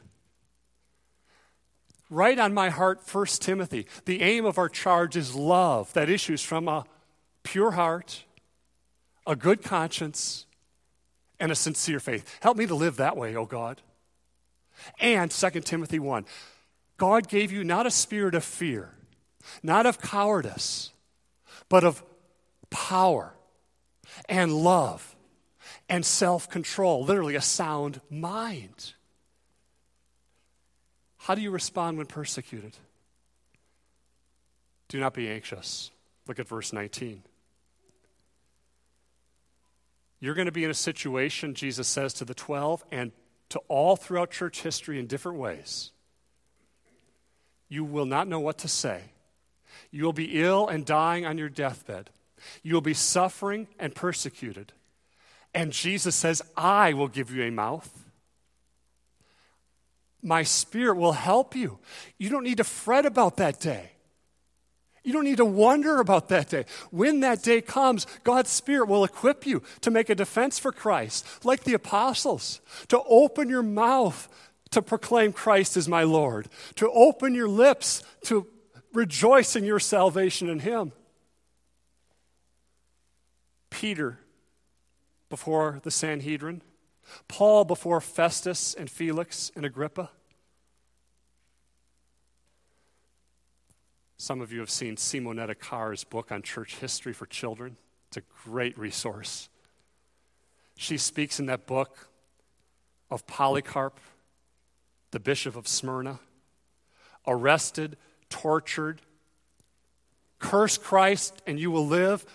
Write 2.09 2.39
on 2.39 2.53
my 2.53 2.69
heart, 2.69 3.01
1 3.11 3.25
Timothy, 3.39 3.87
the 4.05 4.21
aim 4.21 4.45
of 4.45 4.57
our 4.57 4.69
charge 4.69 5.15
is 5.15 5.35
love 5.35 5.91
that 5.93 6.09
issues 6.09 6.43
from 6.43 6.67
a 6.67 6.85
pure 7.43 7.71
heart, 7.71 8.23
a 9.25 9.35
good 9.35 9.63
conscience, 9.63 10.45
and 11.39 11.51
a 11.51 11.55
sincere 11.55 11.99
faith. 11.99 12.37
Help 12.41 12.57
me 12.57 12.67
to 12.67 12.75
live 12.75 12.97
that 12.97 13.17
way, 13.17 13.35
oh 13.35 13.45
God. 13.45 13.81
And 14.99 15.31
2 15.31 15.49
Timothy 15.61 15.99
1 15.99 16.25
God 16.97 17.27
gave 17.27 17.51
you 17.51 17.63
not 17.63 17.85
a 17.85 17.91
spirit 17.91 18.35
of 18.35 18.43
fear, 18.43 18.93
not 19.61 19.85
of 19.85 19.99
cowardice, 19.99 20.91
but 21.69 21.83
of 21.83 22.03
power 22.69 23.33
and 24.29 24.51
love 24.53 25.15
and 25.89 26.05
self 26.05 26.49
control, 26.49 27.03
literally, 27.03 27.35
a 27.35 27.41
sound 27.41 28.01
mind. 28.09 28.93
How 31.17 31.35
do 31.35 31.41
you 31.41 31.51
respond 31.51 31.97
when 31.97 32.05
persecuted? 32.05 32.77
Do 34.87 34.99
not 34.99 35.13
be 35.13 35.27
anxious. 35.27 35.91
Look 36.27 36.39
at 36.39 36.47
verse 36.47 36.71
19. 36.71 37.23
You're 40.19 40.33
going 40.33 40.45
to 40.45 40.51
be 40.51 40.63
in 40.63 40.71
a 40.71 40.75
situation, 40.75 41.53
Jesus 41.55 41.87
says 41.87 42.13
to 42.15 42.25
the 42.25 42.33
12, 42.33 42.83
and 42.91 43.11
to 43.49 43.59
all 43.67 43.95
throughout 43.95 44.31
church 44.31 44.61
history 44.61 44.99
in 44.99 45.07
different 45.07 45.37
ways. 45.37 45.91
You 47.75 47.83
will 47.83 48.05
not 48.05 48.29
know 48.29 48.39
what 48.39 48.59
to 48.59 48.69
say. 48.69 49.01
You 49.91 50.05
will 50.05 50.13
be 50.13 50.41
ill 50.41 50.65
and 50.65 50.85
dying 50.85 51.25
on 51.25 51.37
your 51.37 51.49
deathbed. 51.49 52.09
You 52.63 52.73
will 52.73 52.79
be 52.79 52.93
suffering 52.93 53.67
and 53.77 53.93
persecuted. 53.93 54.71
And 55.53 55.73
Jesus 55.73 56.15
says, 56.15 56.41
I 56.55 56.93
will 56.93 57.09
give 57.09 57.35
you 57.35 57.43
a 57.43 57.51
mouth. 57.51 58.05
My 60.23 60.43
spirit 60.43 60.95
will 60.95 61.11
help 61.11 61.53
you. 61.53 61.79
You 62.17 62.29
don't 62.29 62.45
need 62.45 62.59
to 62.59 62.63
fret 62.63 63.05
about 63.05 63.35
that 63.37 63.59
day. 63.59 63.91
You 65.03 65.11
don't 65.11 65.25
need 65.25 65.43
to 65.43 65.45
wonder 65.45 65.99
about 65.99 66.29
that 66.29 66.47
day. 66.47 66.63
When 66.91 67.19
that 67.19 67.43
day 67.43 67.59
comes, 67.59 68.07
God's 68.23 68.51
Spirit 68.51 68.87
will 68.87 69.03
equip 69.03 69.45
you 69.45 69.63
to 69.81 69.91
make 69.91 70.09
a 70.09 70.15
defense 70.15 70.59
for 70.59 70.71
Christ, 70.71 71.25
like 71.43 71.65
the 71.65 71.73
apostles, 71.73 72.61
to 72.87 73.01
open 73.03 73.49
your 73.49 73.63
mouth 73.63 74.29
to 74.75 74.81
proclaim 74.81 75.31
Christ 75.31 75.77
as 75.77 75.87
my 75.87 76.03
Lord, 76.03 76.49
to 76.75 76.91
open 76.91 77.33
your 77.33 77.47
lips 77.47 78.03
to 78.25 78.45
rejoice 78.93 79.55
in 79.55 79.63
your 79.63 79.79
salvation 79.79 80.49
in 80.49 80.59
Him. 80.59 80.91
Peter 83.69 84.19
before 85.29 85.79
the 85.83 85.91
Sanhedrin, 85.91 86.61
Paul 87.29 87.63
before 87.63 88.01
Festus 88.01 88.73
and 88.73 88.89
Felix 88.89 89.49
and 89.55 89.65
Agrippa. 89.65 90.09
Some 94.17 94.41
of 94.41 94.51
you 94.51 94.59
have 94.59 94.69
seen 94.69 94.97
Simonetta 94.97 95.57
Carr's 95.57 96.03
book 96.03 96.33
on 96.33 96.41
church 96.41 96.75
history 96.77 97.13
for 97.13 97.25
children. 97.25 97.77
It's 98.09 98.17
a 98.17 98.23
great 98.43 98.77
resource. 98.77 99.47
She 100.75 100.97
speaks 100.97 101.39
in 101.39 101.45
that 101.45 101.65
book 101.65 102.09
of 103.09 103.25
Polycarp, 103.25 104.01
the 105.15 105.19
bishop 105.21 105.55
of 105.55 105.65
Smyrna, 105.65 106.19
arrested, 107.25 107.95
tortured. 108.27 109.01
Curse 110.39 110.77
Christ 110.77 111.41
and 111.47 111.57
you 111.57 111.71
will 111.71 111.87
live. 111.87 112.25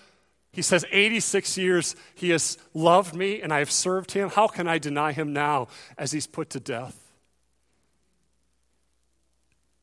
He 0.51 0.63
says, 0.63 0.87
86 0.91 1.59
years 1.59 1.95
he 2.15 2.31
has 2.31 2.57
loved 2.73 3.15
me 3.15 3.43
and 3.43 3.53
I 3.53 3.59
have 3.59 3.71
served 3.71 4.13
him. 4.13 4.31
How 4.31 4.47
can 4.49 4.67
I 4.67 4.79
deny 4.79 5.13
him 5.13 5.35
now 5.35 5.69
as 5.99 6.13
he's 6.13 6.27
put 6.27 6.49
to 6.51 6.59
death? 6.59 7.13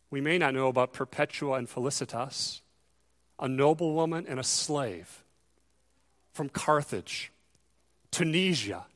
We 0.09 0.19
may 0.19 0.39
not 0.39 0.55
know 0.55 0.67
about 0.67 0.91
Perpetua 0.91 1.59
and 1.59 1.69
Felicitas, 1.69 2.61
a 3.37 3.47
noblewoman 3.47 4.25
and 4.27 4.39
a 4.39 4.43
slave 4.43 5.23
from 6.33 6.49
Carthage, 6.49 7.31
Tunisia, 8.09 8.87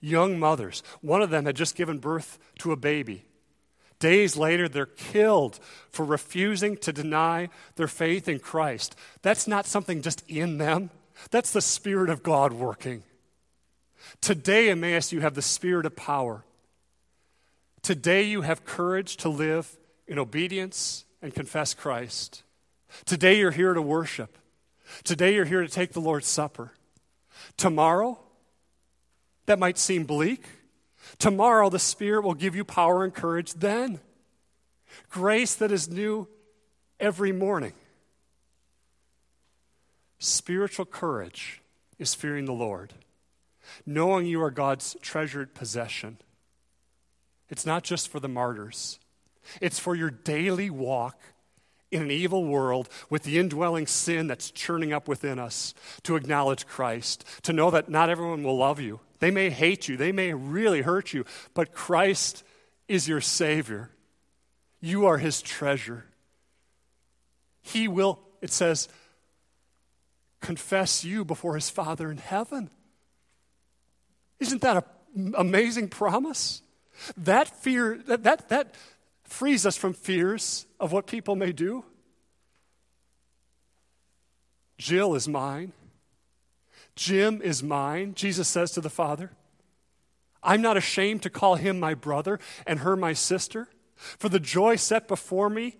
young 0.00 0.38
mothers. 0.38 0.82
One 1.00 1.22
of 1.22 1.30
them 1.30 1.46
had 1.46 1.56
just 1.56 1.74
given 1.74 1.98
birth 1.98 2.38
to 2.58 2.72
a 2.72 2.76
baby. 2.76 3.24
Days 3.98 4.36
later, 4.36 4.68
they're 4.68 4.86
killed 4.86 5.60
for 5.90 6.04
refusing 6.04 6.76
to 6.78 6.92
deny 6.92 7.50
their 7.76 7.88
faith 7.88 8.28
in 8.28 8.38
Christ. 8.38 8.96
That's 9.22 9.46
not 9.46 9.66
something 9.66 10.00
just 10.00 10.22
in 10.28 10.58
them, 10.58 10.90
that's 11.30 11.52
the 11.52 11.60
Spirit 11.60 12.08
of 12.08 12.22
God 12.22 12.52
working. 12.52 13.02
Today, 14.22 14.70
Emmaus, 14.70 15.12
you 15.12 15.20
have 15.20 15.34
the 15.34 15.42
Spirit 15.42 15.84
of 15.84 15.94
power. 15.94 16.44
Today, 17.82 18.22
you 18.22 18.40
have 18.40 18.64
courage 18.64 19.18
to 19.18 19.28
live 19.28 19.76
in 20.06 20.18
obedience 20.18 21.04
and 21.22 21.34
confess 21.34 21.74
Christ. 21.74 22.42
Today 23.04 23.38
you're 23.38 23.50
here 23.50 23.74
to 23.74 23.82
worship. 23.82 24.38
Today 25.04 25.34
you're 25.34 25.44
here 25.44 25.62
to 25.62 25.68
take 25.68 25.92
the 25.92 26.00
Lord's 26.00 26.26
Supper. 26.26 26.72
Tomorrow, 27.56 28.18
that 29.50 29.58
might 29.58 29.78
seem 29.78 30.04
bleak. 30.04 30.44
Tomorrow, 31.18 31.70
the 31.70 31.80
Spirit 31.80 32.22
will 32.22 32.34
give 32.34 32.54
you 32.54 32.64
power 32.64 33.02
and 33.02 33.12
courage 33.12 33.54
then. 33.54 33.98
Grace 35.08 35.56
that 35.56 35.72
is 35.72 35.88
new 35.88 36.28
every 37.00 37.32
morning. 37.32 37.72
Spiritual 40.20 40.84
courage 40.84 41.62
is 41.98 42.14
fearing 42.14 42.44
the 42.44 42.52
Lord, 42.52 42.92
knowing 43.84 44.24
you 44.24 44.40
are 44.40 44.52
God's 44.52 44.96
treasured 45.02 45.52
possession. 45.52 46.18
It's 47.48 47.66
not 47.66 47.82
just 47.82 48.08
for 48.08 48.20
the 48.20 48.28
martyrs, 48.28 49.00
it's 49.60 49.80
for 49.80 49.96
your 49.96 50.10
daily 50.10 50.70
walk 50.70 51.18
in 51.90 52.02
an 52.02 52.10
evil 52.12 52.44
world 52.44 52.88
with 53.08 53.24
the 53.24 53.36
indwelling 53.36 53.88
sin 53.88 54.28
that's 54.28 54.52
churning 54.52 54.92
up 54.92 55.08
within 55.08 55.40
us 55.40 55.74
to 56.04 56.14
acknowledge 56.14 56.68
Christ, 56.68 57.24
to 57.42 57.52
know 57.52 57.72
that 57.72 57.88
not 57.88 58.10
everyone 58.10 58.44
will 58.44 58.56
love 58.56 58.78
you. 58.78 59.00
They 59.20 59.30
may 59.30 59.50
hate 59.50 59.86
you, 59.88 59.96
they 59.96 60.12
may 60.12 60.34
really 60.34 60.82
hurt 60.82 61.12
you, 61.12 61.24
but 61.54 61.72
Christ 61.72 62.42
is 62.88 63.06
your 63.06 63.20
Savior. 63.20 63.90
You 64.80 65.06
are 65.06 65.18
His 65.18 65.40
treasure. 65.42 66.06
he 67.62 67.86
will, 67.86 68.18
it 68.40 68.50
says, 68.50 68.88
confess 70.40 71.04
you 71.04 71.24
before 71.24 71.54
his 71.54 71.70
Father 71.70 72.10
in 72.10 72.16
heaven. 72.16 72.70
Isn't 74.38 74.62
that 74.62 74.86
an 75.14 75.34
amazing 75.36 75.88
promise? 75.88 76.62
That 77.16 77.48
fear, 77.48 78.00
that, 78.06 78.22
that, 78.22 78.48
that 78.48 78.74
frees 79.24 79.66
us 79.66 79.76
from 79.76 79.92
fears 79.92 80.66
of 80.78 80.92
what 80.92 81.06
people 81.06 81.36
may 81.36 81.52
do. 81.52 81.84
Jill 84.78 85.14
is 85.14 85.28
mine. 85.28 85.72
Jim 86.96 87.40
is 87.42 87.62
mine, 87.62 88.14
Jesus 88.14 88.48
says 88.48 88.72
to 88.72 88.80
the 88.80 88.90
Father. 88.90 89.30
I'm 90.42 90.62
not 90.62 90.76
ashamed 90.76 91.22
to 91.22 91.30
call 91.30 91.56
him 91.56 91.78
my 91.78 91.94
brother 91.94 92.38
and 92.66 92.80
her 92.80 92.96
my 92.96 93.12
sister. 93.12 93.68
For 93.96 94.28
the 94.28 94.40
joy 94.40 94.76
set 94.76 95.08
before 95.08 95.50
me, 95.50 95.76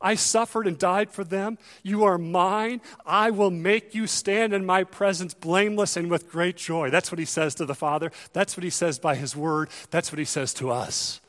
I 0.00 0.14
suffered 0.14 0.66
and 0.66 0.78
died 0.78 1.10
for 1.10 1.24
them. 1.24 1.56
You 1.82 2.04
are 2.04 2.18
mine. 2.18 2.82
I 3.06 3.30
will 3.30 3.50
make 3.50 3.94
you 3.94 4.06
stand 4.06 4.52
in 4.52 4.66
my 4.66 4.84
presence 4.84 5.32
blameless 5.32 5.96
and 5.96 6.10
with 6.10 6.30
great 6.30 6.56
joy. 6.56 6.90
That's 6.90 7.10
what 7.10 7.18
he 7.18 7.24
says 7.24 7.54
to 7.56 7.64
the 7.64 7.74
Father. 7.74 8.12
That's 8.34 8.56
what 8.56 8.64
he 8.64 8.70
says 8.70 8.98
by 8.98 9.14
his 9.14 9.34
word. 9.34 9.70
That's 9.90 10.12
what 10.12 10.18
he 10.18 10.26
says 10.26 10.52
to 10.54 10.70
us. 10.70 11.20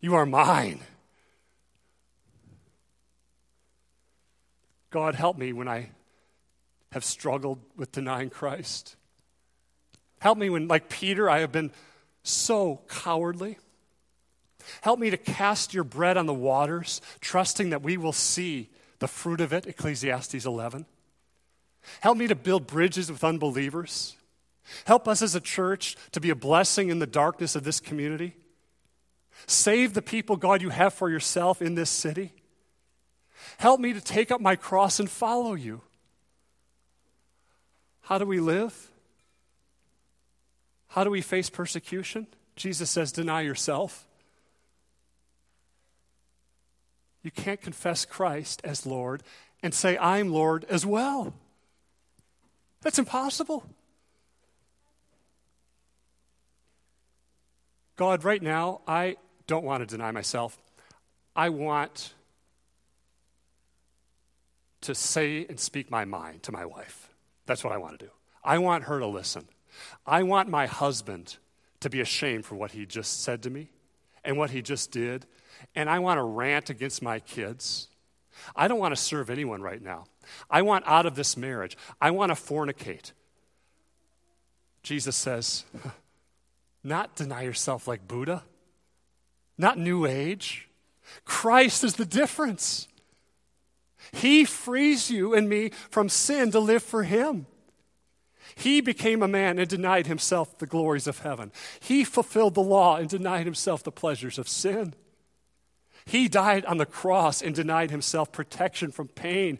You 0.00 0.14
are 0.14 0.26
mine. 0.26 0.80
God, 4.90 5.16
help 5.16 5.36
me 5.36 5.52
when 5.52 5.66
I 5.66 5.90
have 6.92 7.04
struggled 7.04 7.60
with 7.76 7.92
denying 7.92 8.30
Christ. 8.30 8.96
Help 10.20 10.38
me 10.38 10.50
when, 10.50 10.68
like 10.68 10.88
Peter, 10.88 11.28
I 11.28 11.40
have 11.40 11.52
been 11.52 11.72
so 12.22 12.80
cowardly. 12.88 13.58
Help 14.80 14.98
me 14.98 15.10
to 15.10 15.16
cast 15.16 15.74
your 15.74 15.84
bread 15.84 16.16
on 16.16 16.26
the 16.26 16.34
waters, 16.34 17.00
trusting 17.20 17.70
that 17.70 17.82
we 17.82 17.96
will 17.96 18.12
see 18.12 18.70
the 18.98 19.08
fruit 19.08 19.40
of 19.40 19.52
it, 19.52 19.66
Ecclesiastes 19.66 20.44
11. 20.44 20.86
Help 22.00 22.18
me 22.18 22.26
to 22.26 22.34
build 22.34 22.66
bridges 22.66 23.10
with 23.10 23.22
unbelievers. 23.22 24.16
Help 24.84 25.06
us 25.06 25.22
as 25.22 25.34
a 25.34 25.40
church 25.40 25.96
to 26.12 26.20
be 26.20 26.30
a 26.30 26.34
blessing 26.34 26.88
in 26.88 26.98
the 26.98 27.06
darkness 27.06 27.54
of 27.54 27.62
this 27.62 27.78
community. 27.78 28.34
Save 29.46 29.94
the 29.94 30.02
people, 30.02 30.36
God, 30.36 30.62
you 30.62 30.70
have 30.70 30.94
for 30.94 31.10
yourself 31.10 31.62
in 31.62 31.74
this 31.74 31.90
city. 31.90 32.32
Help 33.58 33.78
me 33.80 33.92
to 33.92 34.00
take 34.00 34.30
up 34.30 34.40
my 34.40 34.56
cross 34.56 34.98
and 34.98 35.08
follow 35.08 35.54
you. 35.54 35.82
How 38.06 38.18
do 38.18 38.24
we 38.24 38.38
live? 38.38 38.92
How 40.86 41.02
do 41.02 41.10
we 41.10 41.20
face 41.20 41.50
persecution? 41.50 42.28
Jesus 42.54 42.88
says, 42.88 43.10
deny 43.10 43.40
yourself. 43.40 44.06
You 47.24 47.32
can't 47.32 47.60
confess 47.60 48.04
Christ 48.04 48.60
as 48.62 48.86
Lord 48.86 49.24
and 49.60 49.74
say, 49.74 49.98
I'm 49.98 50.32
Lord 50.32 50.64
as 50.70 50.86
well. 50.86 51.34
That's 52.82 53.00
impossible. 53.00 53.66
God, 57.96 58.22
right 58.22 58.40
now, 58.40 58.82
I 58.86 59.16
don't 59.48 59.64
want 59.64 59.80
to 59.80 59.86
deny 59.86 60.12
myself. 60.12 60.56
I 61.34 61.48
want 61.48 62.14
to 64.82 64.94
say 64.94 65.44
and 65.48 65.58
speak 65.58 65.90
my 65.90 66.04
mind 66.04 66.44
to 66.44 66.52
my 66.52 66.64
wife. 66.64 67.05
That's 67.46 67.64
what 67.64 67.72
I 67.72 67.78
want 67.78 67.98
to 67.98 68.06
do. 68.06 68.10
I 68.44 68.58
want 68.58 68.84
her 68.84 68.98
to 68.98 69.06
listen. 69.06 69.48
I 70.06 70.22
want 70.22 70.48
my 70.48 70.66
husband 70.66 71.36
to 71.80 71.90
be 71.90 72.00
ashamed 72.00 72.44
for 72.44 72.54
what 72.54 72.72
he 72.72 72.86
just 72.86 73.22
said 73.22 73.42
to 73.42 73.50
me 73.50 73.70
and 74.24 74.36
what 74.36 74.50
he 74.50 74.62
just 74.62 74.90
did 74.90 75.26
and 75.74 75.88
I 75.88 75.98
want 75.98 76.18
to 76.18 76.22
rant 76.22 76.70
against 76.70 77.02
my 77.02 77.20
kids. 77.20 77.88
I 78.54 78.68
don't 78.68 78.78
want 78.78 78.94
to 78.94 79.00
serve 79.00 79.30
anyone 79.30 79.62
right 79.62 79.82
now. 79.82 80.04
I 80.50 80.62
want 80.62 80.84
out 80.86 81.06
of 81.06 81.14
this 81.14 81.36
marriage. 81.36 81.76
I 82.00 82.10
want 82.10 82.30
to 82.30 82.34
fornicate. 82.34 83.12
Jesus 84.82 85.16
says, 85.16 85.64
not 86.84 87.16
deny 87.16 87.42
yourself 87.42 87.88
like 87.88 88.06
Buddha, 88.06 88.44
not 89.58 89.78
New 89.78 90.06
Age. 90.06 90.68
Christ 91.24 91.84
is 91.84 91.94
the 91.94 92.04
difference. 92.06 92.88
He 94.12 94.44
frees 94.44 95.10
you 95.10 95.34
and 95.34 95.48
me 95.48 95.70
from 95.90 96.08
sin 96.08 96.50
to 96.52 96.60
live 96.60 96.82
for 96.82 97.02
Him. 97.02 97.46
He 98.54 98.80
became 98.80 99.22
a 99.22 99.28
man 99.28 99.58
and 99.58 99.68
denied 99.68 100.06
himself 100.06 100.56
the 100.58 100.66
glories 100.66 101.06
of 101.06 101.18
heaven. 101.18 101.52
He 101.80 102.04
fulfilled 102.04 102.54
the 102.54 102.62
law 102.62 102.96
and 102.96 103.08
denied 103.08 103.44
himself 103.44 103.82
the 103.82 103.92
pleasures 103.92 104.38
of 104.38 104.48
sin. 104.48 104.94
He 106.06 106.26
died 106.26 106.64
on 106.64 106.78
the 106.78 106.86
cross 106.86 107.42
and 107.42 107.54
denied 107.54 107.90
himself 107.90 108.32
protection 108.32 108.92
from 108.92 109.08
pain. 109.08 109.58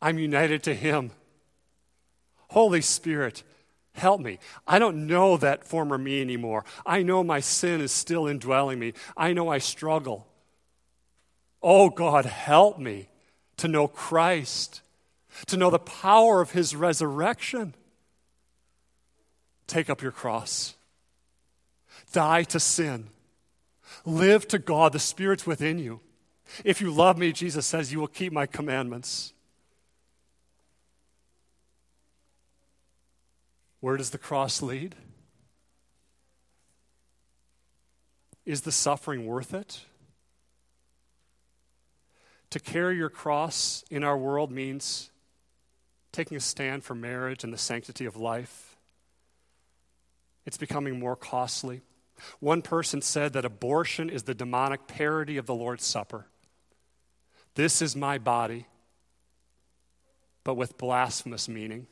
I'm 0.00 0.18
united 0.18 0.62
to 0.64 0.74
him. 0.74 1.10
Holy 2.50 2.82
Spirit, 2.82 3.42
help 3.92 4.20
me. 4.20 4.38
I 4.66 4.78
don't 4.78 5.06
know 5.08 5.36
that 5.36 5.64
former 5.64 5.98
me 5.98 6.20
anymore. 6.20 6.64
I 6.86 7.02
know 7.02 7.24
my 7.24 7.40
sin 7.40 7.80
is 7.80 7.90
still 7.90 8.26
indwelling 8.26 8.78
me. 8.78 8.92
I 9.16 9.32
know 9.32 9.48
I 9.48 9.58
struggle. 9.58 10.28
Oh 11.62 11.90
God, 11.90 12.26
help 12.26 12.78
me 12.78 13.08
to 13.58 13.68
know 13.68 13.86
Christ, 13.86 14.82
to 15.46 15.56
know 15.56 15.70
the 15.70 15.78
power 15.78 16.40
of 16.40 16.52
his 16.52 16.74
resurrection. 16.74 17.74
Take 19.66 19.90
up 19.90 20.02
your 20.02 20.12
cross, 20.12 20.74
die 22.12 22.42
to 22.44 22.58
sin 22.58 23.10
Live 24.04 24.48
to 24.48 24.58
God. 24.58 24.92
The 24.92 24.98
Spirit's 24.98 25.46
within 25.46 25.78
you. 25.78 26.00
If 26.64 26.80
you 26.80 26.90
love 26.90 27.18
me, 27.18 27.32
Jesus 27.32 27.66
says, 27.66 27.92
you 27.92 28.00
will 28.00 28.06
keep 28.06 28.32
my 28.32 28.46
commandments. 28.46 29.32
Where 33.80 33.96
does 33.96 34.10
the 34.10 34.18
cross 34.18 34.62
lead? 34.62 34.94
Is 38.44 38.62
the 38.62 38.72
suffering 38.72 39.26
worth 39.26 39.52
it? 39.52 39.82
To 42.50 42.60
carry 42.60 42.96
your 42.96 43.10
cross 43.10 43.84
in 43.90 44.02
our 44.02 44.16
world 44.16 44.50
means 44.50 45.10
taking 46.12 46.36
a 46.36 46.40
stand 46.40 46.82
for 46.82 46.94
marriage 46.94 47.44
and 47.44 47.52
the 47.52 47.58
sanctity 47.58 48.06
of 48.06 48.16
life. 48.16 48.76
It's 50.46 50.56
becoming 50.56 50.98
more 50.98 51.16
costly. 51.16 51.82
One 52.40 52.62
person 52.62 53.02
said 53.02 53.34
that 53.34 53.44
abortion 53.44 54.10
is 54.10 54.22
the 54.22 54.34
demonic 54.34 54.86
parody 54.86 55.36
of 55.36 55.46
the 55.46 55.54
Lord's 55.54 55.84
Supper. 55.84 56.26
This 57.54 57.82
is 57.82 57.94
my 57.94 58.18
body, 58.18 58.66
but 60.44 60.54
with 60.54 60.78
blasphemous 60.78 61.48
meaning. 61.48 61.86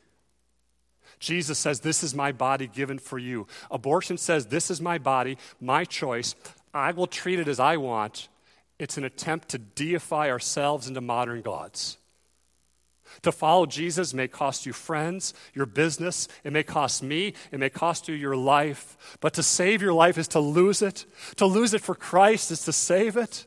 Jesus 1.19 1.57
says, 1.57 1.81
This 1.81 2.03
is 2.03 2.13
my 2.13 2.31
body 2.31 2.67
given 2.67 2.99
for 2.99 3.17
you. 3.17 3.47
Abortion 3.71 4.17
says, 4.17 4.47
This 4.47 4.69
is 4.71 4.81
my 4.81 4.97
body, 4.97 5.37
my 5.61 5.85
choice. 5.85 6.35
I 6.73 6.91
will 6.91 7.07
treat 7.07 7.39
it 7.39 7.47
as 7.47 7.59
I 7.59 7.77
want. 7.77 8.27
It's 8.79 8.97
an 8.97 9.03
attempt 9.03 9.49
to 9.49 9.57
deify 9.57 10.29
ourselves 10.29 10.87
into 10.87 11.01
modern 11.01 11.41
gods. 11.41 11.97
To 13.23 13.31
follow 13.31 13.65
Jesus 13.65 14.13
may 14.13 14.27
cost 14.27 14.65
you 14.65 14.73
friends, 14.73 15.33
your 15.53 15.65
business, 15.65 16.27
it 16.43 16.53
may 16.53 16.63
cost 16.63 17.01
me, 17.01 17.33
it 17.51 17.59
may 17.59 17.69
cost 17.69 18.07
you 18.07 18.15
your 18.15 18.35
life. 18.35 19.17
But 19.19 19.33
to 19.35 19.43
save 19.43 19.81
your 19.81 19.93
life 19.93 20.17
is 20.17 20.27
to 20.29 20.39
lose 20.39 20.81
it. 20.81 21.05
To 21.37 21.45
lose 21.45 21.73
it 21.73 21.81
for 21.81 21.95
Christ 21.95 22.51
is 22.51 22.63
to 22.65 22.73
save 22.73 23.17
it. 23.17 23.45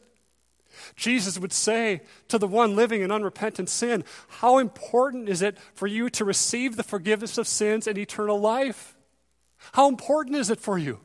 Jesus 0.96 1.38
would 1.38 1.52
say 1.52 2.00
to 2.28 2.38
the 2.38 2.46
one 2.46 2.74
living 2.74 3.02
in 3.02 3.12
unrepentant 3.12 3.68
sin, 3.68 4.02
How 4.28 4.58
important 4.58 5.28
is 5.28 5.42
it 5.42 5.58
for 5.74 5.86
you 5.86 6.10
to 6.10 6.24
receive 6.24 6.76
the 6.76 6.82
forgiveness 6.82 7.38
of 7.38 7.46
sins 7.46 7.86
and 7.86 7.98
eternal 7.98 8.40
life? 8.40 8.96
How 9.72 9.88
important 9.88 10.36
is 10.36 10.50
it 10.50 10.58
for 10.58 10.78
you? 10.78 11.00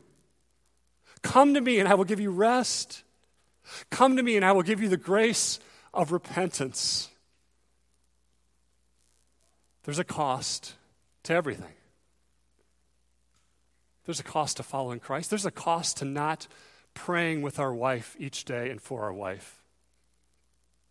Come 1.22 1.54
to 1.54 1.60
me 1.60 1.78
and 1.78 1.88
I 1.88 1.94
will 1.94 2.04
give 2.04 2.20
you 2.20 2.30
rest. 2.30 3.04
Come 3.90 4.16
to 4.16 4.22
me 4.22 4.36
and 4.36 4.44
I 4.44 4.52
will 4.52 4.62
give 4.62 4.80
you 4.80 4.88
the 4.88 4.96
grace 4.96 5.58
of 5.92 6.12
repentance. 6.12 7.08
There's 9.84 9.98
a 9.98 10.04
cost 10.04 10.74
to 11.24 11.32
everything. 11.32 11.72
There's 14.04 14.20
a 14.20 14.24
cost 14.24 14.58
to 14.58 14.62
following 14.62 15.00
Christ. 15.00 15.30
There's 15.30 15.46
a 15.46 15.50
cost 15.50 15.98
to 15.98 16.04
not 16.04 16.46
praying 16.94 17.42
with 17.42 17.58
our 17.58 17.74
wife 17.74 18.16
each 18.18 18.44
day 18.44 18.70
and 18.70 18.80
for 18.80 19.02
our 19.02 19.12
wife. 19.12 19.62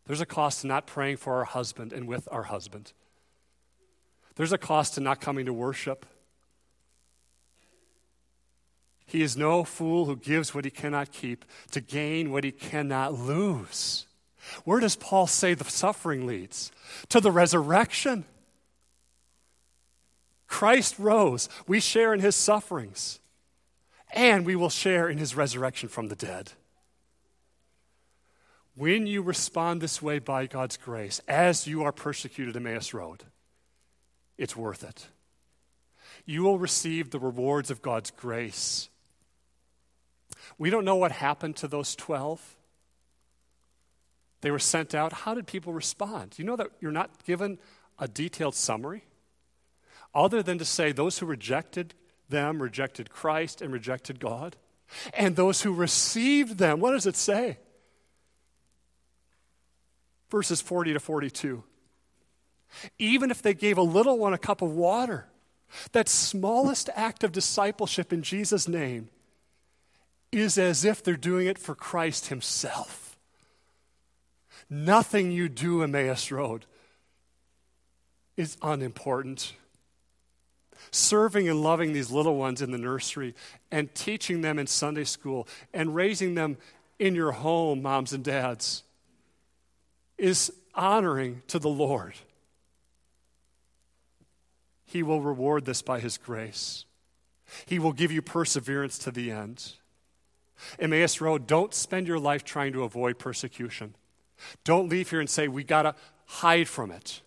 There's 0.05 0.21
a 0.21 0.25
cost 0.25 0.61
to 0.61 0.67
not 0.67 0.85
praying 0.85 1.17
for 1.17 1.35
our 1.35 1.45
husband 1.45 1.93
and 1.93 2.07
with 2.07 2.27
our 2.31 2.43
husband. 2.43 2.93
There's 4.35 4.51
a 4.51 4.57
cost 4.57 4.95
to 4.95 5.01
not 5.01 5.21
coming 5.21 5.45
to 5.45 5.53
worship. 5.53 6.05
He 9.05 9.21
is 9.21 9.37
no 9.37 9.63
fool 9.63 10.05
who 10.05 10.15
gives 10.15 10.53
what 10.53 10.65
he 10.65 10.71
cannot 10.71 11.11
keep 11.11 11.45
to 11.71 11.81
gain 11.81 12.31
what 12.31 12.43
he 12.43 12.51
cannot 12.51 13.13
lose. 13.13 14.07
Where 14.63 14.79
does 14.79 14.95
Paul 14.95 15.27
say 15.27 15.53
the 15.53 15.63
suffering 15.63 16.25
leads? 16.25 16.71
To 17.09 17.19
the 17.19 17.31
resurrection. 17.31 18.25
Christ 20.47 20.97
rose. 20.99 21.49
We 21.67 21.79
share 21.79 22.13
in 22.13 22.19
his 22.19 22.35
sufferings, 22.35 23.19
and 24.11 24.45
we 24.45 24.55
will 24.55 24.69
share 24.69 25.09
in 25.09 25.17
his 25.17 25.35
resurrection 25.35 25.89
from 25.89 26.07
the 26.07 26.15
dead. 26.15 26.51
When 28.75 29.07
you 29.07 29.21
respond 29.21 29.81
this 29.81 30.01
way 30.01 30.19
by 30.19 30.47
God's 30.47 30.77
grace, 30.77 31.21
as 31.27 31.65
you 31.65 31.83
are 31.83 31.91
persecuted 31.91 32.57
Emmaus 32.57 32.93
Road, 32.93 33.23
it's 34.37 34.55
worth 34.55 34.83
it. 34.83 35.07
You 36.25 36.43
will 36.43 36.59
receive 36.59 37.09
the 37.09 37.19
rewards 37.19 37.71
of 37.71 37.81
God's 37.81 38.11
grace. 38.11 38.89
We 40.57 40.69
don't 40.69 40.85
know 40.85 40.95
what 40.95 41.11
happened 41.11 41.55
to 41.57 41.67
those 41.67 41.95
12. 41.95 42.55
They 44.41 44.51
were 44.51 44.59
sent 44.59 44.93
out. 44.93 45.11
How 45.11 45.33
did 45.33 45.47
people 45.47 45.73
respond? 45.73 46.35
You 46.37 46.45
know 46.45 46.55
that 46.55 46.67
you're 46.79 46.91
not 46.91 47.23
given 47.25 47.57
a 47.99 48.07
detailed 48.07 48.55
summary? 48.55 49.03
Other 50.13 50.41
than 50.41 50.57
to 50.59 50.65
say 50.65 50.91
those 50.91 51.19
who 51.19 51.25
rejected 51.25 51.93
them 52.29 52.61
rejected 52.61 53.09
Christ 53.09 53.61
and 53.61 53.71
rejected 53.71 54.19
God. 54.19 54.55
And 55.13 55.35
those 55.35 55.61
who 55.61 55.73
received 55.73 56.57
them, 56.57 56.79
what 56.79 56.91
does 56.91 57.05
it 57.05 57.15
say? 57.15 57.57
Verses 60.29 60.61
40 60.61 60.93
to 60.93 60.99
42. 60.99 61.63
Even 62.99 63.31
if 63.31 63.41
they 63.41 63.53
gave 63.53 63.77
a 63.77 63.83
little 63.83 64.17
one 64.17 64.33
a 64.33 64.37
cup 64.37 64.61
of 64.61 64.71
water, 64.71 65.27
that 65.91 66.09
smallest 66.09 66.89
act 66.95 67.23
of 67.23 67.31
discipleship 67.31 68.13
in 68.13 68.21
Jesus' 68.21 68.67
name 68.67 69.09
is 70.35 70.57
as 70.57 70.83
if 70.83 71.03
they're 71.03 71.15
doing 71.15 71.47
it 71.47 71.57
for 71.57 71.75
Christ 71.75 72.27
Himself. 72.27 73.17
Nothing 74.69 75.31
you 75.31 75.47
do, 75.47 75.81
Emmaus 75.81 76.31
Road, 76.31 76.65
is 78.35 78.57
unimportant. 78.61 79.53
Serving 80.91 81.47
and 81.47 81.61
loving 81.61 81.93
these 81.93 82.11
little 82.11 82.35
ones 82.35 82.61
in 82.61 82.71
the 82.71 82.77
nursery 82.77 83.33
and 83.71 83.93
teaching 83.95 84.41
them 84.41 84.59
in 84.59 84.67
Sunday 84.67 85.03
school 85.03 85.47
and 85.73 85.95
raising 85.95 86.35
them 86.35 86.57
in 86.99 87.15
your 87.15 87.31
home, 87.31 87.81
moms 87.81 88.13
and 88.13 88.23
dads, 88.23 88.83
is 90.17 90.51
honoring 90.73 91.41
to 91.47 91.59
the 91.59 91.69
Lord. 91.69 92.13
He 94.85 95.03
will 95.03 95.21
reward 95.21 95.65
this 95.65 95.81
by 95.81 95.99
His 95.99 96.17
grace. 96.17 96.85
He 97.65 97.79
will 97.79 97.93
give 97.93 98.11
you 98.11 98.21
perseverance 98.21 98.97
to 98.99 99.11
the 99.11 99.31
end. 99.31 99.73
Emmaus 100.79 101.21
Road, 101.21 101.47
don't 101.47 101.73
spend 101.73 102.07
your 102.07 102.19
life 102.19 102.43
trying 102.43 102.73
to 102.73 102.83
avoid 102.83 103.19
persecution. 103.19 103.95
Don't 104.63 104.89
leave 104.89 105.09
here 105.09 105.19
and 105.19 105.29
say, 105.29 105.47
we 105.47 105.63
got 105.63 105.83
to 105.83 105.95
hide 106.25 106.67
from 106.67 106.91
it. 106.91 107.21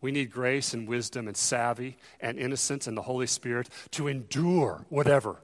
We 0.00 0.10
need 0.10 0.32
grace 0.32 0.74
and 0.74 0.88
wisdom 0.88 1.28
and 1.28 1.36
savvy 1.36 1.96
and 2.20 2.38
innocence 2.38 2.86
and 2.88 2.96
the 2.96 3.02
Holy 3.02 3.28
Spirit 3.28 3.68
to 3.92 4.08
endure 4.08 4.84
whatever 4.88 5.36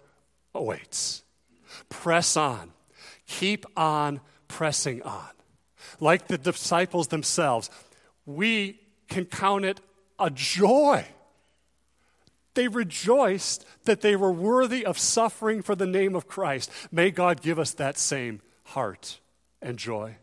awaits. 0.55 1.23
Press 1.89 2.37
on. 2.37 2.73
Keep 3.27 3.67
on 3.77 4.21
pressing 4.49 5.03
on. 5.03 5.29
Like 6.01 6.27
the 6.27 6.39
disciples 6.39 7.09
themselves, 7.09 7.71
we 8.27 8.81
can 9.09 9.27
count 9.27 9.65
it 9.65 9.81
a 10.19 10.29
joy. 10.31 11.07
They 12.59 12.67
rejoiced 12.67 13.65
that 13.85 14.01
they 14.01 14.17
were 14.17 14.33
worthy 14.33 14.85
of 14.85 14.99
suffering 14.99 15.63
for 15.63 15.77
the 15.77 15.87
name 15.87 16.17
of 16.17 16.27
Christ. 16.27 16.73
May 16.91 17.13
God 17.13 17.41
give 17.41 17.57
us 17.57 17.71
that 17.75 17.97
same 17.97 18.41
heart 18.65 19.21
and 19.63 19.79
joy, 19.79 20.17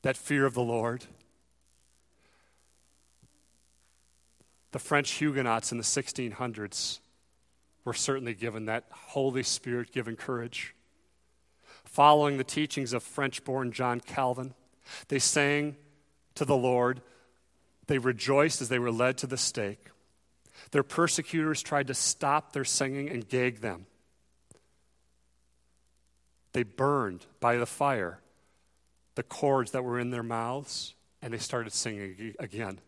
that 0.00 0.16
fear 0.16 0.46
of 0.46 0.54
the 0.54 0.62
Lord 0.62 1.04
The 4.72 4.78
French 4.78 5.10
Huguenots 5.10 5.70
in 5.70 5.76
the 5.76 5.84
1600s 5.84 7.00
were 7.84 7.92
certainly 7.92 8.32
given 8.32 8.64
that 8.64 8.84
Holy 8.90 9.42
Spirit 9.42 9.92
given 9.92 10.16
courage. 10.16 10.74
Following 11.84 12.38
the 12.38 12.44
teachings 12.44 12.94
of 12.94 13.02
French 13.02 13.44
born 13.44 13.70
John 13.70 14.00
Calvin, 14.00 14.54
they 15.08 15.18
sang 15.18 15.76
to 16.36 16.46
the 16.46 16.56
Lord. 16.56 17.02
They 17.86 17.98
rejoiced 17.98 18.62
as 18.62 18.70
they 18.70 18.78
were 18.78 18.90
led 18.90 19.18
to 19.18 19.26
the 19.26 19.36
stake. 19.36 19.90
Their 20.70 20.82
persecutors 20.82 21.62
tried 21.62 21.86
to 21.88 21.94
stop 21.94 22.52
their 22.52 22.64
singing 22.64 23.08
and 23.08 23.28
gag 23.28 23.60
them. 23.60 23.86
They 26.52 26.62
burned 26.62 27.26
by 27.40 27.56
the 27.56 27.66
fire 27.66 28.20
the 29.14 29.22
cords 29.22 29.72
that 29.72 29.82
were 29.82 29.98
in 29.98 30.10
their 30.10 30.22
mouths, 30.22 30.94
and 31.22 31.32
they 31.32 31.38
started 31.38 31.72
singing 31.72 32.34
again. 32.38 32.78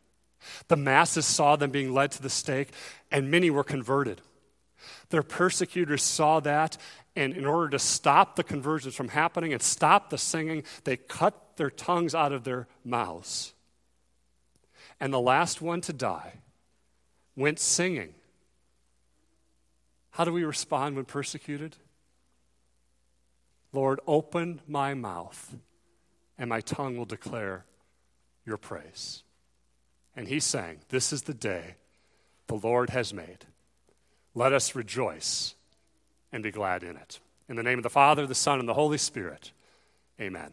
The 0.69 0.77
masses 0.77 1.27
saw 1.27 1.57
them 1.57 1.71
being 1.71 1.93
led 1.93 2.13
to 2.13 2.23
the 2.23 2.31
stake, 2.31 2.69
and 3.11 3.31
many 3.31 3.51
were 3.51 3.65
converted. 3.65 4.21
Their 5.11 5.23
persecutors 5.23 6.03
saw 6.03 6.41
that, 6.41 6.77
and 7.17 7.33
in 7.33 7.45
order 7.47 7.71
to 7.71 7.79
stop 7.79 8.37
the 8.37 8.45
conversions 8.45 8.95
from 8.95 9.09
happening 9.09 9.53
and 9.53 9.63
stop 9.63 10.11
the 10.11 10.19
singing, 10.19 10.63
they 10.85 10.97
cut 10.97 11.57
their 11.57 11.71
tongues 11.71 12.15
out 12.15 12.33
of 12.33 12.45
their 12.45 12.69
mouths. 12.85 13.55
And 15.01 15.13
the 15.13 15.21
last 15.21 15.61
one 15.61 15.81
to 15.83 15.93
die 15.93 16.35
went 17.39 17.61
singing. 17.61 18.15
How 20.11 20.25
do 20.25 20.33
we 20.33 20.43
respond 20.43 20.97
when 20.97 21.05
persecuted? 21.05 21.77
Lord, 23.73 24.01
open 24.07 24.61
my 24.67 24.95
mouth, 24.95 25.55
and 26.37 26.49
my 26.49 26.61
tongue 26.61 26.97
will 26.97 27.05
declare 27.05 27.65
your 28.45 28.57
praise. 28.57 29.23
And 30.17 30.27
he 30.27 30.41
sang, 30.41 30.81
This 30.89 31.13
is 31.13 31.23
the 31.23 31.35
day 31.35 31.77
the 32.49 32.57
Lord 32.57 32.91
has 32.91 33.15
made. 33.15 33.47
Let 34.35 34.53
us 34.53 34.75
rejoice 34.75 35.55
and 36.33 36.43
be 36.43 36.51
glad 36.51 36.83
in 36.83 36.97
it. 36.97 37.21
In 37.49 37.55
the 37.55 37.63
name 37.63 37.79
of 37.79 37.85
the 37.85 37.91
Father, 37.91 38.27
the 38.27 38.35
Son, 38.35 38.59
and 38.59 38.69
the 38.69 38.75
Holy 38.75 38.99
Spirit, 38.99 39.53
amen. 40.21 40.53